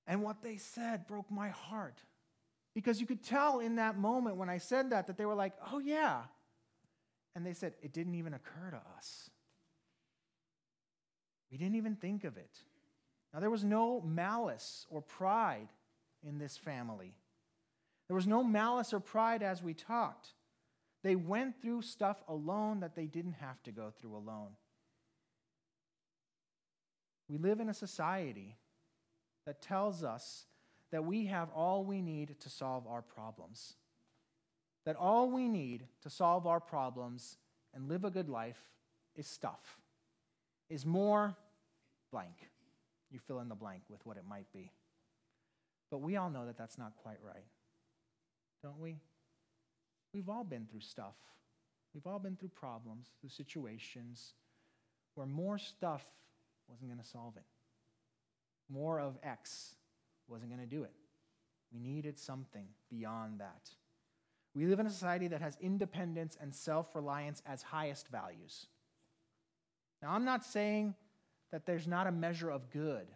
And 0.08 0.24
what 0.24 0.42
they 0.42 0.58
said 0.58 1.06
broke 1.08 1.30
my 1.30 1.50
heart. 1.50 2.02
Because 2.74 3.02
you 3.02 3.06
could 3.06 3.22
tell 3.22 3.60
in 3.60 3.76
that 3.76 3.98
moment 3.98 4.38
when 4.38 4.50
I 4.50 4.58
said 4.58 4.92
that, 4.92 5.08
that 5.08 5.18
they 5.18 5.26
were 5.26 5.36
like, 5.36 5.54
oh, 5.72 5.80
yeah. 5.80 6.22
And 7.36 7.46
they 7.46 7.54
said, 7.54 7.74
it 7.82 7.94
didn't 7.94 8.16
even 8.16 8.34
occur 8.34 8.72
to 8.72 8.82
us. 8.98 9.30
We 11.52 11.58
didn't 11.58 11.76
even 11.76 11.98
think 11.98 12.24
of 12.24 12.38
it. 12.38 12.58
Now, 13.34 13.40
there 13.40 13.50
was 13.50 13.64
no 13.64 14.02
malice 14.02 14.86
or 14.90 15.02
pride 15.02 15.70
in 16.24 16.38
this 16.38 16.58
family. 16.58 17.14
There 18.08 18.16
was 18.16 18.28
no 18.28 18.44
malice 18.44 18.94
or 18.94 19.00
pride 19.00 19.42
as 19.42 19.64
we 19.64 19.74
talked. 19.74 20.34
They 21.04 21.16
went 21.16 21.62
through 21.62 21.84
stuff 21.84 22.22
alone 22.28 22.82
that 22.82 22.96
they 22.96 23.06
didn't 23.06 23.34
have 23.34 23.64
to 23.64 23.72
go 23.72 23.92
through 23.98 24.16
alone. 24.16 24.50
We 27.30 27.38
live 27.38 27.62
in 27.62 27.70
a 27.70 27.74
society 27.74 28.58
that 29.46 29.62
tells 29.62 30.04
us 30.04 30.46
that 30.92 31.06
we 31.06 31.28
have 31.28 31.50
all 31.56 31.86
we 31.86 32.02
need 32.02 32.40
to 32.42 32.50
solve 32.50 32.86
our 32.86 33.02
problems. 33.02 33.76
That 34.86 34.98
all 34.98 35.32
we 35.32 35.48
need 35.48 35.88
to 36.02 36.10
solve 36.10 36.46
our 36.46 36.60
problems 36.60 37.38
and 37.74 37.88
live 37.88 38.04
a 38.04 38.12
good 38.12 38.28
life 38.28 38.60
is 39.16 39.28
stuff, 39.28 39.80
is 40.70 40.86
more 40.86 41.36
blank. 42.12 42.50
You 43.12 43.20
fill 43.20 43.40
in 43.40 43.50
the 43.50 43.56
blank 43.56 43.84
with 43.90 44.06
what 44.06 44.18
it 44.18 44.24
might 44.28 44.52
be. 44.54 44.72
But 45.90 46.00
we 46.00 46.16
all 46.16 46.30
know 46.30 46.46
that 46.46 46.58
that's 46.58 46.78
not 46.78 46.94
quite 46.96 47.18
right, 47.22 47.46
don't 48.64 48.80
we? 48.80 48.98
We've 50.14 50.30
all 50.30 50.44
been 50.46 50.66
through 50.70 50.82
stuff. 50.82 51.16
We've 51.94 52.08
all 52.08 52.20
been 52.20 52.38
through 52.38 52.50
problems, 52.50 53.08
through 53.20 53.30
situations 53.30 54.34
where 55.16 55.28
more 55.28 55.58
stuff 55.58 56.06
wasn't 56.70 56.90
going 56.90 57.02
to 57.02 57.08
solve 57.08 57.36
it. 57.36 57.44
More 58.70 59.00
of 59.02 59.18
X 59.24 59.76
wasn't 60.28 60.52
going 60.52 60.62
to 60.62 60.76
do 60.76 60.84
it. 60.84 60.94
We 61.74 61.80
needed 61.80 62.18
something 62.18 62.68
beyond 62.90 63.40
that. 63.40 63.70
We 64.54 64.66
live 64.66 64.80
in 64.80 64.86
a 64.86 64.90
society 64.90 65.28
that 65.30 65.42
has 65.42 65.58
independence 65.62 66.38
and 66.42 66.54
self 66.54 66.94
reliance 66.96 67.42
as 67.46 67.62
highest 67.62 68.08
values. 68.10 68.68
Now, 70.02 70.12
I'm 70.12 70.26
not 70.26 70.44
saying 70.44 70.96
that 71.52 71.66
there's 71.66 71.88
not 71.88 72.08
a 72.08 72.12
measure 72.12 72.50
of 72.50 72.70
good 72.72 73.08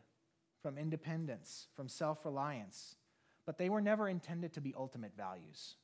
from 0.61 0.77
independence, 0.77 1.67
from 1.75 1.87
self 1.87 2.25
reliance, 2.25 2.95
but 3.45 3.57
they 3.57 3.69
were 3.69 3.81
never 3.81 4.09
intended 4.09 4.53
to 4.53 4.61
be 4.61 4.73
ultimate 4.77 5.13
values. 5.17 5.75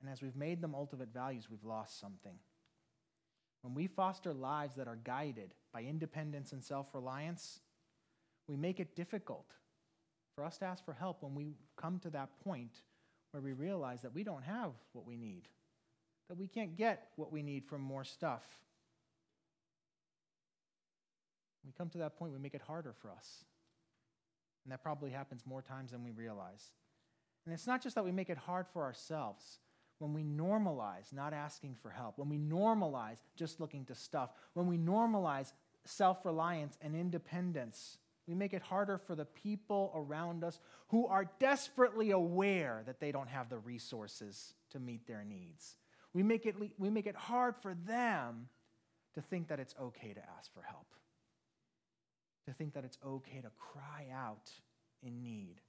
And 0.00 0.10
as 0.10 0.22
we've 0.22 0.36
made 0.36 0.60
them 0.60 0.74
ultimate 0.74 1.12
values, 1.12 1.48
we've 1.50 1.64
lost 1.64 1.98
something. 1.98 2.38
When 3.62 3.74
we 3.74 3.86
foster 3.86 4.34
lives 4.34 4.74
that 4.76 4.88
are 4.88 4.98
guided 5.02 5.54
by 5.72 5.82
independence 5.82 6.52
and 6.52 6.62
self 6.62 6.88
reliance, 6.92 7.60
we 8.46 8.56
make 8.56 8.80
it 8.80 8.94
difficult 8.94 9.46
for 10.34 10.44
us 10.44 10.58
to 10.58 10.66
ask 10.66 10.84
for 10.84 10.92
help 10.92 11.22
when 11.22 11.34
we 11.34 11.54
come 11.76 11.98
to 12.00 12.10
that 12.10 12.28
point 12.44 12.82
where 13.30 13.42
we 13.42 13.52
realize 13.52 14.02
that 14.02 14.14
we 14.14 14.22
don't 14.22 14.44
have 14.44 14.72
what 14.92 15.06
we 15.06 15.16
need, 15.16 15.48
that 16.28 16.36
we 16.36 16.46
can't 16.46 16.76
get 16.76 17.08
what 17.16 17.32
we 17.32 17.42
need 17.42 17.64
from 17.64 17.80
more 17.80 18.04
stuff 18.04 18.42
we 21.64 21.72
come 21.76 21.88
to 21.90 21.98
that 21.98 22.16
point, 22.18 22.32
we 22.32 22.38
make 22.38 22.54
it 22.54 22.62
harder 22.62 22.92
for 22.92 23.10
us. 23.10 23.44
And 24.64 24.72
that 24.72 24.82
probably 24.82 25.10
happens 25.10 25.42
more 25.46 25.62
times 25.62 25.92
than 25.92 26.02
we 26.02 26.10
realize. 26.10 26.72
And 27.44 27.54
it's 27.54 27.66
not 27.66 27.82
just 27.82 27.94
that 27.94 28.04
we 28.04 28.12
make 28.12 28.30
it 28.30 28.38
hard 28.38 28.66
for 28.72 28.82
ourselves. 28.82 29.58
When 29.98 30.12
we 30.12 30.24
normalize 30.24 31.12
not 31.12 31.32
asking 31.32 31.76
for 31.80 31.90
help, 31.90 32.18
when 32.18 32.28
we 32.28 32.38
normalize 32.38 33.18
just 33.36 33.60
looking 33.60 33.84
to 33.86 33.94
stuff, 33.94 34.30
when 34.54 34.66
we 34.66 34.76
normalize 34.76 35.52
self 35.84 36.24
reliance 36.24 36.76
and 36.80 36.96
independence, 36.96 37.98
we 38.26 38.34
make 38.34 38.54
it 38.54 38.62
harder 38.62 38.98
for 38.98 39.14
the 39.14 39.26
people 39.26 39.92
around 39.94 40.42
us 40.42 40.58
who 40.88 41.06
are 41.06 41.30
desperately 41.38 42.10
aware 42.10 42.82
that 42.86 42.98
they 42.98 43.12
don't 43.12 43.28
have 43.28 43.50
the 43.50 43.58
resources 43.58 44.54
to 44.70 44.80
meet 44.80 45.06
their 45.06 45.24
needs. 45.24 45.76
We 46.12 46.22
make 46.22 46.46
it, 46.46 46.56
we 46.78 46.90
make 46.90 47.06
it 47.06 47.16
hard 47.16 47.54
for 47.56 47.74
them 47.86 48.48
to 49.14 49.20
think 49.20 49.48
that 49.48 49.60
it's 49.60 49.74
okay 49.80 50.14
to 50.14 50.22
ask 50.38 50.52
for 50.52 50.62
help 50.62 50.86
to 52.46 52.52
think 52.52 52.74
that 52.74 52.84
it's 52.84 52.98
okay 53.04 53.40
to 53.40 53.50
cry 53.58 54.06
out 54.12 54.50
in 55.02 55.22
need 55.22 55.60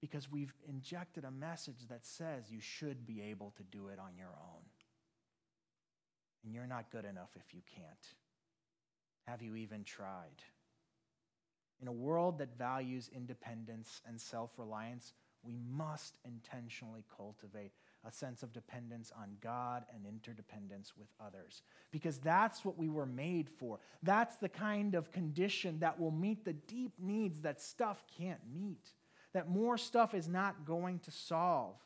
because 0.00 0.30
we've 0.30 0.54
injected 0.68 1.24
a 1.24 1.30
message 1.30 1.88
that 1.88 2.04
says 2.04 2.50
you 2.50 2.60
should 2.60 3.06
be 3.06 3.20
able 3.22 3.52
to 3.56 3.62
do 3.64 3.88
it 3.88 3.98
on 3.98 4.16
your 4.16 4.28
own. 4.28 4.62
And 6.44 6.54
you're 6.54 6.66
not 6.66 6.90
good 6.90 7.04
enough 7.04 7.30
if 7.36 7.52
you 7.52 7.60
can't. 7.74 8.06
Have 9.26 9.42
you 9.42 9.56
even 9.56 9.82
tried? 9.84 10.42
In 11.80 11.88
a 11.88 11.92
world 11.92 12.38
that 12.38 12.56
values 12.56 13.10
independence 13.14 14.00
and 14.06 14.20
self 14.20 14.50
reliance, 14.56 15.12
we 15.42 15.58
must 15.70 16.18
intentionally 16.24 17.04
cultivate 17.16 17.72
a 18.06 18.12
sense 18.12 18.42
of 18.42 18.52
dependence 18.52 19.12
on 19.16 19.36
God 19.40 19.84
and 19.94 20.06
interdependence 20.06 20.92
with 20.96 21.08
others. 21.24 21.62
Because 21.90 22.18
that's 22.18 22.64
what 22.64 22.78
we 22.78 22.88
were 22.88 23.06
made 23.06 23.48
for. 23.48 23.80
That's 24.02 24.36
the 24.36 24.48
kind 24.48 24.94
of 24.94 25.10
condition 25.10 25.80
that 25.80 25.98
will 25.98 26.10
meet 26.10 26.44
the 26.44 26.52
deep 26.52 26.92
needs 26.98 27.40
that 27.40 27.60
stuff 27.60 28.04
can't 28.16 28.40
meet, 28.52 28.92
that 29.32 29.48
more 29.48 29.76
stuff 29.76 30.14
is 30.14 30.28
not 30.28 30.64
going 30.64 31.00
to 31.00 31.10
solve. 31.10 31.76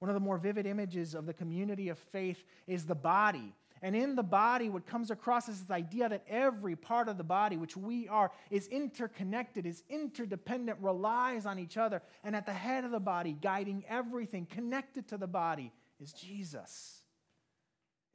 One 0.00 0.10
of 0.10 0.14
the 0.14 0.20
more 0.20 0.38
vivid 0.38 0.66
images 0.66 1.14
of 1.14 1.24
the 1.24 1.32
community 1.32 1.88
of 1.88 1.98
faith 1.98 2.44
is 2.66 2.84
the 2.84 2.94
body. 2.94 3.54
And 3.84 3.94
in 3.94 4.16
the 4.16 4.22
body, 4.22 4.70
what 4.70 4.86
comes 4.86 5.10
across 5.10 5.46
is 5.46 5.60
this 5.60 5.70
idea 5.70 6.08
that 6.08 6.24
every 6.26 6.74
part 6.74 7.06
of 7.06 7.18
the 7.18 7.22
body, 7.22 7.58
which 7.58 7.76
we 7.76 8.08
are, 8.08 8.32
is 8.50 8.66
interconnected, 8.68 9.66
is 9.66 9.82
interdependent, 9.90 10.78
relies 10.80 11.44
on 11.44 11.58
each 11.58 11.76
other. 11.76 12.00
And 12.24 12.34
at 12.34 12.46
the 12.46 12.52
head 12.54 12.84
of 12.84 12.92
the 12.92 12.98
body, 12.98 13.36
guiding 13.42 13.84
everything, 13.86 14.46
connected 14.46 15.06
to 15.08 15.18
the 15.18 15.26
body, 15.26 15.70
is 16.00 16.14
Jesus, 16.14 17.02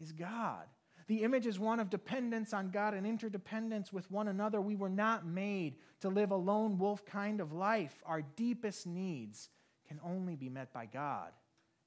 is 0.01 0.11
God. 0.11 0.65
The 1.05 1.21
image 1.21 1.45
is 1.45 1.59
one 1.59 1.79
of 1.79 1.91
dependence 1.91 2.51
on 2.51 2.71
God 2.71 2.95
and 2.95 3.05
interdependence 3.05 3.93
with 3.93 4.09
one 4.09 4.27
another. 4.27 4.59
We 4.59 4.75
were 4.75 4.89
not 4.89 5.23
made 5.23 5.75
to 6.01 6.09
live 6.09 6.31
a 6.31 6.35
lone 6.35 6.79
wolf 6.79 7.05
kind 7.05 7.39
of 7.39 7.53
life. 7.53 8.01
Our 8.07 8.23
deepest 8.23 8.87
needs 8.87 9.49
can 9.87 9.99
only 10.03 10.35
be 10.35 10.49
met 10.49 10.73
by 10.73 10.87
God 10.87 11.29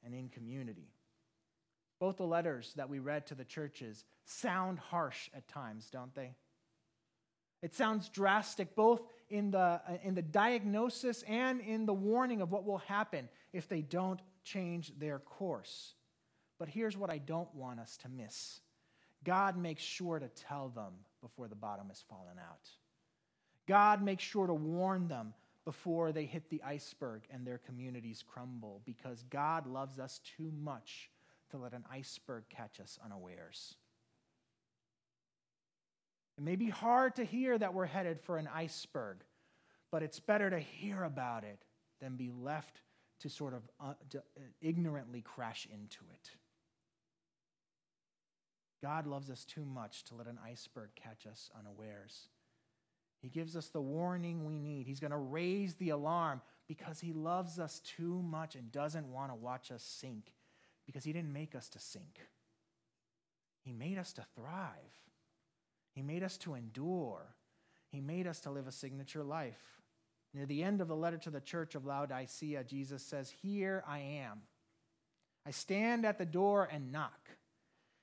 and 0.05 0.15
in 0.15 0.29
community. 0.29 0.93
Both 2.03 2.17
the 2.17 2.27
letters 2.27 2.73
that 2.75 2.89
we 2.89 2.99
read 2.99 3.29
to 3.29 3.37
the 3.37 3.45
churches 3.45 4.05
sound 4.25 4.81
harsh 4.81 5.31
at 5.37 5.47
times, 5.47 5.89
don't 5.89 6.13
they? 6.17 6.35
It 7.63 7.77
sounds 7.77 8.09
drastic 8.09 8.75
both 8.75 9.03
in 9.31 9.53
the, 9.53 9.59
uh, 9.61 9.99
in 10.03 10.17
the 10.17 10.21
diagnosis 10.21 11.23
and 11.29 11.61
in 11.61 11.87
the 11.87 11.95
warning 11.95 12.41
of 12.41 12.51
what 12.51 12.65
will 12.65 12.79
happen 12.79 13.29
if 13.53 13.69
they 13.69 13.83
don't 13.83 14.19
change 14.43 14.93
their 14.99 15.21
course. 15.21 15.95
But 16.59 16.69
here's 16.69 16.97
what 16.97 17.09
I 17.09 17.19
don't 17.19 17.55
want 17.55 17.79
us 17.79 17.97
to 17.99 18.09
miss 18.09 18.59
God 19.23 19.57
makes 19.57 19.85
sure 19.85 20.19
to 20.19 20.27
tell 20.27 20.71
them 20.71 20.95
before 21.21 21.47
the 21.47 21.55
bottom 21.55 21.87
has 21.87 22.03
fallen 22.11 22.37
out. 22.37 22.69
God 23.69 24.03
makes 24.03 24.25
sure 24.25 24.49
to 24.49 24.55
warn 24.55 25.07
them 25.07 25.35
before 25.65 26.11
they 26.11 26.25
hit 26.25 26.51
the 26.51 26.65
iceberg 26.65 27.23
and 27.31 27.47
their 27.47 27.59
communities 27.59 28.25
crumble 28.27 28.83
because 28.85 29.23
God 29.31 29.69
loves 29.69 30.01
us 30.01 30.21
too 30.37 30.51
much 30.61 31.12
to 31.53 31.59
let 31.59 31.73
an 31.73 31.85
iceberg 31.91 32.45
catch 32.51 32.81
us 32.81 32.99
unawares. 33.05 33.77
It 36.39 36.45
may 36.45 36.57
be 36.57 36.71
hard 36.71 37.17
to 37.17 37.25
hear 37.25 37.57
that 37.59 37.75
we're 37.75 37.87
headed 37.87 38.21
for 38.21 38.39
an 38.39 38.49
iceberg, 38.53 39.19
but 39.91 40.03
it's 40.03 40.19
better 40.19 40.51
to 40.51 40.59
hear 40.59 41.05
about 41.05 41.45
it 41.45 41.65
than 42.01 42.17
be 42.17 42.31
left 42.31 42.81
to 43.21 43.29
sort 43.29 43.55
of 43.55 43.63
uh, 43.79 43.95
to 44.11 44.19
uh, 44.19 44.41
ignorantly 44.61 45.21
crash 45.21 45.69
into 45.73 46.01
it. 46.13 46.31
God 48.83 49.07
loves 49.07 49.31
us 49.31 49.45
too 49.45 49.65
much 49.65 50.05
to 50.05 50.15
let 50.15 50.27
an 50.27 50.39
iceberg 50.45 50.91
catch 50.97 51.27
us 51.27 51.51
unawares. 51.57 52.29
He 53.21 53.29
gives 53.29 53.55
us 53.55 53.69
the 53.69 53.81
warning 53.81 54.45
we 54.45 54.59
need. 54.59 54.89
He's 54.89 54.99
going 54.99 55.13
to 55.13 55.17
raise 55.17 55.75
the 55.75 55.91
alarm 55.91 56.41
because 56.67 56.99
he 56.99 57.13
loves 57.13 57.61
us 57.61 57.81
too 57.81 58.21
much 58.23 58.57
and 58.57 58.73
doesn't 58.73 59.07
want 59.07 59.31
to 59.31 59.37
watch 59.37 59.71
us 59.71 59.85
sink 59.85 60.33
because 60.93 61.05
He 61.05 61.13
didn't 61.13 61.33
make 61.33 61.55
us 61.55 61.69
to 61.71 61.79
sink. 61.79 62.21
He 63.63 63.73
made 63.73 63.97
us 63.97 64.13
to 64.15 64.25
thrive. 64.37 65.01
He 65.95 66.03
made 66.03 66.23
us 66.23 66.37
to 66.39 66.55
endure. 66.55 67.35
He 67.89 68.01
made 68.01 68.27
us 68.27 68.41
to 68.41 68.51
live 68.51 68.67
a 68.67 68.73
signature 68.73 69.23
life. 69.23 69.81
Near 70.35 70.47
the 70.47 70.63
end 70.63 70.81
of 70.81 70.89
the 70.89 70.97
letter 70.97 71.19
to 71.19 71.31
the 71.31 71.41
church 71.41 71.75
of 71.75 71.85
Laodicea, 71.85 72.65
Jesus 72.65 73.03
says, 73.03 73.33
Here 73.43 73.85
I 73.87 73.99
am. 73.99 74.43
I 75.47 75.51
stand 75.51 76.07
at 76.07 76.19
the 76.19 76.27
door 76.27 76.69
and 76.71 76.93
knock. 76.93 77.31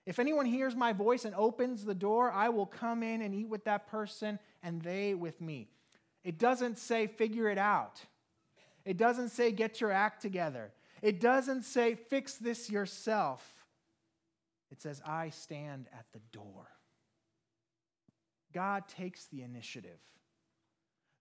If 0.06 0.20
anyone 0.20 0.46
hears 0.46 0.76
my 0.76 0.94
voice 0.94 1.26
and 1.26 1.36
opens 1.36 1.86
the 1.86 1.94
door, 1.94 2.32
I 2.32 2.50
will 2.50 2.66
come 2.66 3.04
in 3.04 3.22
and 3.22 3.34
eat 3.34 3.48
with 3.48 3.66
that 3.66 3.88
person 3.88 4.40
and 4.64 4.82
they 4.82 5.14
with 5.14 5.40
me. 5.42 5.70
It 6.24 6.38
doesn't 6.38 6.78
say 6.78 7.08
figure 7.08 7.50
it 7.50 7.58
out. 7.58 8.02
It 8.86 8.98
doesn't 8.98 9.30
say 9.30 9.52
get 9.52 9.82
your 9.82 9.92
act 9.92 10.22
together. 10.22 10.72
It 11.02 11.20
doesn't 11.20 11.64
say, 11.64 11.96
fix 11.96 12.36
this 12.36 12.70
yourself. 12.70 13.44
It 14.72 14.82
says, 14.82 15.02
I 15.06 15.30
stand 15.30 15.88
at 15.94 16.06
the 16.14 16.22
door. 16.32 16.68
God 18.54 18.88
takes 18.88 19.26
the 19.26 19.42
initiative. 19.44 20.00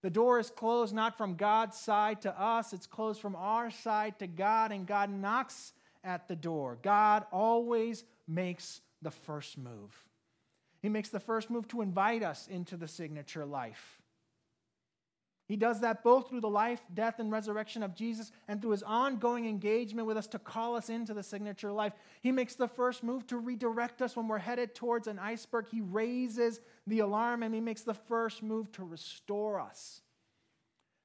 The 0.03 0.11
door 0.11 0.39
is 0.39 0.51
closed 0.51 0.95
not 0.95 1.19
from 1.19 1.35
God's 1.35 1.77
side 1.77 2.23
to 2.23 2.41
us, 2.41 2.73
it's 2.73 2.87
closed 2.87 3.21
from 3.21 3.35
our 3.35 3.71
side 3.71 4.19
to 4.21 4.27
God, 4.27 4.71
and 4.71 4.87
God 4.87 5.11
knocks 5.11 5.73
at 6.05 6.29
the 6.29 6.37
door. 6.37 6.79
God 6.83 7.25
always 7.33 8.05
makes 8.27 8.81
the 9.03 9.11
first 9.11 9.59
move. 9.59 9.95
He 10.81 10.89
makes 10.89 11.09
the 11.09 11.21
first 11.21 11.51
move 11.51 11.67
to 11.69 11.83
invite 11.83 12.23
us 12.23 12.47
into 12.47 12.77
the 12.77 12.87
signature 12.87 13.45
life. 13.45 14.01
He 15.49 15.57
does 15.57 15.81
that 15.81 16.05
both 16.05 16.29
through 16.29 16.43
the 16.43 16.51
life, 16.51 16.83
death, 16.93 17.19
and 17.19 17.33
resurrection 17.33 17.83
of 17.83 17.95
Jesus 17.95 18.31
and 18.47 18.61
through 18.61 18.73
his 18.73 18.83
ongoing 18.83 19.49
engagement 19.49 20.07
with 20.07 20.19
us 20.19 20.27
to 20.29 20.39
call 20.39 20.77
us 20.77 20.91
into 20.91 21.15
the 21.15 21.23
signature 21.23 21.73
life. 21.73 21.95
He 22.21 22.31
makes 22.31 22.55
the 22.55 22.69
first 22.69 23.03
move 23.03 23.27
to 23.29 23.39
redirect 23.39 24.03
us 24.03 24.15
when 24.15 24.29
we're 24.29 24.39
headed 24.39 24.75
towards 24.75 25.09
an 25.09 25.19
iceberg. 25.19 25.67
He 25.71 25.81
raises 25.81 26.61
the 26.87 26.99
alarm 26.99 27.43
and 27.43 27.55
he 27.55 27.63
makes 27.63 27.81
the 27.81 27.95
first 27.95 28.43
move 28.43 28.71
to 28.73 28.85
restore 28.85 29.59
us. 29.59 30.03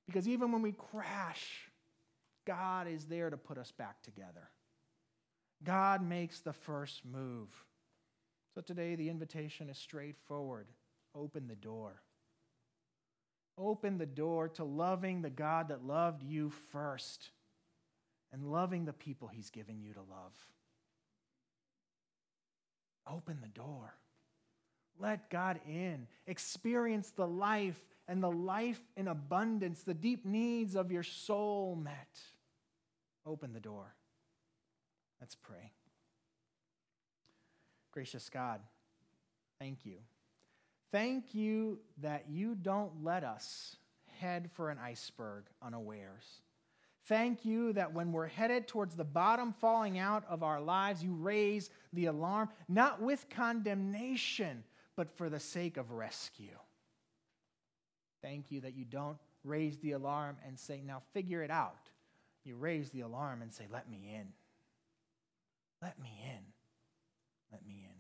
Because 0.06 0.28
even 0.28 0.52
when 0.52 0.62
we 0.62 0.74
crash, 0.74 1.70
God 2.46 2.90
is 2.90 3.06
there 3.06 3.30
to 3.30 3.38
put 3.38 3.58
us 3.58 3.72
back 3.72 4.02
together. 4.04 4.50
God 5.64 6.06
makes 6.06 6.42
the 6.42 6.52
first 6.52 7.06
move. 7.06 7.48
So 8.54 8.60
today, 8.60 8.96
the 8.96 9.10
invitation 9.10 9.70
is 9.70 9.78
straightforward 9.78 10.68
open 11.16 11.48
the 11.48 11.56
door. 11.56 12.02
Open 13.58 13.98
the 13.98 14.06
door 14.06 14.50
to 14.50 14.64
loving 14.64 15.22
the 15.22 15.30
God 15.30 15.68
that 15.68 15.86
loved 15.86 16.24
you 16.24 16.50
first 16.72 17.30
and 18.32 18.52
loving 18.52 18.86
the 18.86 18.94
people 18.94 19.28
he's 19.28 19.52
given 19.52 19.80
you 19.80 19.94
to 19.94 20.00
love. 20.00 20.34
Open 23.08 23.40
the 23.42 23.48
door. 23.48 23.94
Let 25.00 25.30
God 25.30 25.60
in. 25.68 26.08
Experience 26.26 27.12
the 27.12 27.28
life 27.28 27.80
and 28.08 28.22
the 28.22 28.32
life 28.32 28.82
in 28.98 29.08
abundance, 29.08 29.84
the 29.84 29.94
deep 29.94 30.26
needs 30.26 30.76
of 30.76 30.92
your 30.92 31.04
soul 31.04 31.76
met. 31.76 32.20
Open 33.26 33.54
the 33.54 33.60
door. 33.60 33.94
Let's 35.22 35.36
pray. 35.36 35.72
Gracious 37.92 38.30
God, 38.30 38.60
thank 39.60 39.86
you 39.86 39.98
Thank 40.94 41.34
you 41.34 41.80
that 42.04 42.26
you 42.30 42.54
don't 42.54 43.04
let 43.04 43.24
us 43.24 43.78
head 44.20 44.52
for 44.54 44.70
an 44.70 44.78
iceberg 44.78 45.46
unawares. 45.60 46.42
Thank 47.06 47.44
you 47.46 47.74
that 47.74 47.94
when 47.94 48.12
we're 48.12 48.28
headed 48.28 48.68
towards 48.68 48.96
the 48.96 49.04
bottom 49.04 49.54
falling 49.54 49.98
out 49.98 50.24
of 50.30 50.44
our 50.44 50.62
lives, 50.62 51.04
you 51.04 51.16
raise 51.16 51.72
the 51.94 52.06
alarm, 52.06 52.50
not 52.70 53.02
with 53.02 53.26
condemnation, 53.32 54.64
but 54.96 55.10
for 55.18 55.30
the 55.32 55.40
sake 55.40 55.78
of 55.78 55.90
rescue. 55.90 56.60
Thank 58.22 58.52
you 58.52 58.62
that 58.62 58.76
you 58.76 58.86
don't 58.86 59.18
raise 59.44 59.80
the 59.80 59.94
alarm 59.94 60.38
and 60.46 60.60
say, 60.60 60.80
now 60.86 61.02
figure 61.12 61.42
it 61.42 61.50
out. 61.50 61.90
You 62.46 62.56
raise 62.56 62.92
the 62.92 63.02
alarm 63.02 63.42
and 63.42 63.52
say, 63.52 63.66
let 63.72 63.90
me 63.90 64.14
in. 64.14 64.28
Let 65.82 66.00
me 66.00 66.12
in. 66.24 66.44
Let 67.52 67.66
me 67.66 67.84
in. 67.84 67.93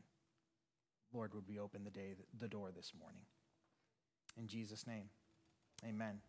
Lord, 1.13 1.33
would 1.35 1.47
we 1.47 1.59
open 1.59 1.83
the, 1.83 1.91
day, 1.91 2.15
the 2.39 2.47
door 2.47 2.71
this 2.75 2.91
morning? 2.99 3.21
In 4.37 4.47
Jesus' 4.47 4.87
name, 4.87 5.09
amen. 5.87 6.19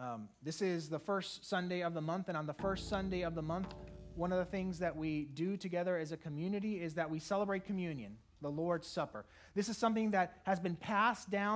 Um, 0.00 0.28
this 0.42 0.62
is 0.62 0.88
the 0.88 0.98
first 0.98 1.48
Sunday 1.48 1.82
of 1.82 1.92
the 1.92 2.00
month, 2.00 2.28
and 2.28 2.36
on 2.36 2.46
the 2.46 2.54
first 2.54 2.88
Sunday 2.88 3.22
of 3.22 3.34
the 3.34 3.42
month, 3.42 3.74
one 4.14 4.30
of 4.30 4.38
the 4.38 4.44
things 4.44 4.78
that 4.78 4.96
we 4.96 5.24
do 5.34 5.56
together 5.56 5.96
as 5.96 6.12
a 6.12 6.16
community 6.16 6.80
is 6.80 6.94
that 6.94 7.10
we 7.10 7.18
celebrate 7.18 7.64
communion, 7.64 8.16
the 8.42 8.50
Lord's 8.50 8.86
Supper. 8.86 9.24
This 9.54 9.68
is 9.68 9.76
something 9.76 10.12
that 10.12 10.40
has 10.44 10.60
been 10.60 10.76
passed 10.76 11.28
down 11.30 11.54